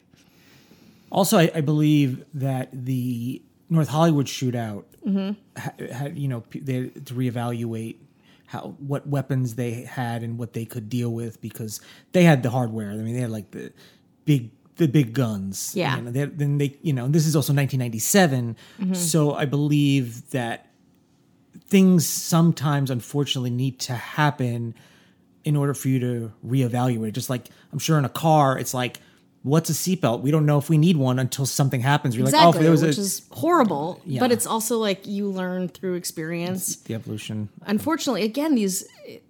Also, 1.11 1.39
I, 1.39 1.51
I, 1.55 1.63
believe 1.63 2.23
that 2.35 2.69
the 2.73 3.41
North 3.71 3.89
Hollywood 3.89 4.27
shootout 4.27 4.85
mm-hmm. 5.07 5.33
had, 5.59 5.91
had, 5.91 6.19
you 6.19 6.29
know, 6.29 6.45
they 6.55 6.75
had 6.75 7.07
to 7.07 7.15
reevaluate 7.15 7.97
how 8.47 8.75
what 8.79 9.07
weapons 9.07 9.55
they 9.55 9.83
had 9.83 10.23
and 10.23 10.39
what 10.39 10.53
they 10.53 10.67
could 10.67 10.91
deal 10.91 11.11
with 11.11 11.41
because 11.41 11.81
they 12.13 12.25
had 12.25 12.43
the 12.43 12.51
hardware. 12.51 12.91
I 12.91 12.97
mean, 12.97 13.15
they 13.15 13.23
had 13.23 13.31
like 13.31 13.51
the 13.53 13.73
big 14.27 14.51
the 14.77 14.87
big 14.87 15.15
guns. 15.15 15.73
Yeah. 15.75 15.97
You 15.97 16.03
know, 16.03 16.11
they, 16.11 16.25
then 16.27 16.59
they 16.59 16.77
you 16.83 16.93
know 16.93 17.09
this 17.09 17.27
is 17.27 17.35
also 17.35 17.53
1997, 17.55 18.57
mm-hmm. 18.79 18.95
so 18.95 19.35
I 19.35 19.47
believe 19.47 20.31
that 20.31 20.70
things 21.67 22.07
sometimes 22.07 22.91
unfortunately 22.91 23.51
need 23.51 23.79
to 23.81 23.95
happen 23.95 24.75
in 25.45 25.57
order 25.57 25.75
for 25.75 25.89
you 25.89 25.99
to 26.01 26.33
reevaluate. 26.47 27.13
Just 27.13 27.31
like 27.31 27.49
I'm 27.73 27.79
sure 27.79 27.99
in 27.99 28.05
a 28.05 28.11
car, 28.11 28.59
it's 28.59 28.75
like 28.75 28.99
what's 29.43 29.71
a 29.71 29.73
seatbelt? 29.73 30.21
We 30.21 30.31
don't 30.31 30.47
know 30.47 30.59
if 30.59 30.69
we 30.69 30.79
need 30.79 30.97
one 30.97 31.19
until 31.19 31.47
something 31.47 31.81
happens. 31.81 32.17
You're 32.17 32.27
exactly, 32.27 32.47
like, 32.47 32.57
oh, 32.57 32.63
there 32.63 32.71
was 32.71 32.83
which 32.83 32.99
a, 32.99 33.01
is 33.01 33.23
horrible. 33.31 34.01
Yeah. 34.05 34.21
But 34.21 34.33
it's 34.33 34.47
also 34.47 34.79
like 34.79 35.07
you 35.07 35.29
learn 35.29 35.69
through 35.69 35.95
experience. 35.95 36.77
the 36.77 36.95
evolution. 36.95 37.49
Unfortunately, 37.67 38.23
again, 38.25 38.55
these 38.55 38.87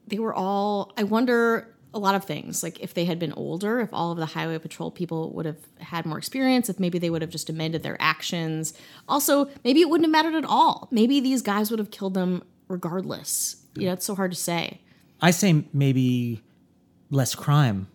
they 0.07 0.19
were 0.19 0.35
all. 0.35 0.93
I 0.97 1.05
wonder 1.05 1.69
a 1.93 1.99
lot 1.99 2.15
of 2.15 2.25
things. 2.25 2.63
Like 2.63 2.81
if 2.81 2.95
they 2.95 3.05
had 3.05 3.19
been 3.19 3.33
older, 3.33 3.81
if 3.81 3.91
all 3.93 4.13
of 4.13 4.19
the 4.19 4.27
highway 4.27 4.59
patrol 4.59 4.91
people 4.91 5.33
would 5.33 5.47
have 5.47 5.59
had 5.79 6.07
more 6.07 6.19
experience, 6.19 6.69
if 6.69 6.79
maybe 6.79 6.99
they 6.99 7.11
would 7.11 7.23
have 7.23 7.31
just 7.31 7.51
amended 7.51 7.83
their 7.83 7.97
actions. 8.01 8.75
Also, 9.09 9.49
maybe 9.65 9.81
it 9.81 9.89
wouldn't 9.89 10.07
have 10.07 10.13
mattered 10.13 10.37
at 10.37 10.49
all. 10.49 10.89
Maybe 10.91 11.21
these 11.21 11.43
guys 11.43 11.71
would 11.71 11.79
have 11.79 11.91
killed 11.91 12.15
them 12.15 12.43
regardless. 12.69 13.57
You 13.75 13.87
know, 13.87 13.93
it's 13.93 14.05
so 14.05 14.15
hard 14.15 14.33
to 14.33 14.37
say. 14.37 14.81
I 15.21 15.31
say 15.33 15.65
maybe 15.73 16.43
less 17.11 17.35
crime 17.35 17.89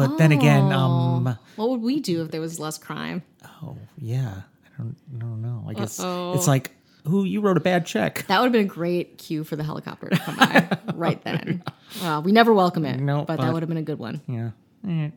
but 0.00 0.12
oh. 0.12 0.16
then 0.16 0.32
again, 0.32 0.72
um, 0.72 1.26
oh. 1.26 1.36
what 1.56 1.68
would 1.68 1.82
we 1.82 2.00
do 2.00 2.22
if 2.22 2.30
there 2.30 2.40
was 2.40 2.58
less 2.58 2.78
crime? 2.78 3.22
Oh 3.62 3.76
yeah, 3.98 4.32
I 4.64 4.78
don't, 4.78 4.96
I 5.14 5.18
don't 5.18 5.42
know. 5.42 5.66
I 5.68 5.74
guess 5.74 6.00
Uh-oh. 6.00 6.32
it's 6.34 6.48
like 6.48 6.70
who 7.06 7.24
you 7.24 7.40
wrote 7.40 7.56
a 7.56 7.60
bad 7.60 7.86
check. 7.86 8.26
That 8.28 8.40
would 8.40 8.46
have 8.46 8.52
been 8.52 8.66
a 8.66 8.68
great 8.68 9.18
cue 9.18 9.44
for 9.44 9.56
the 9.56 9.64
helicopter 9.64 10.08
to 10.08 10.16
come 10.18 10.36
by 10.36 10.78
right 10.94 11.22
then. 11.24 11.62
Well, 12.02 12.22
we 12.22 12.32
never 12.32 12.52
welcome 12.52 12.84
it, 12.84 13.00
no, 13.00 13.18
but, 13.24 13.36
but 13.36 13.44
that 13.44 13.52
would 13.52 13.62
have 13.62 13.68
been 13.68 13.78
a 13.78 13.82
good 13.82 13.98
one. 13.98 14.20
Yeah, 14.26 14.50
eh. 14.86 15.10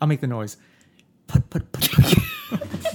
I'll 0.00 0.08
make 0.08 0.20
the 0.20 0.26
noise. 0.26 0.56
Put 1.26 1.48
put 1.50 1.70
put. 1.72 1.90
put. 1.90 2.84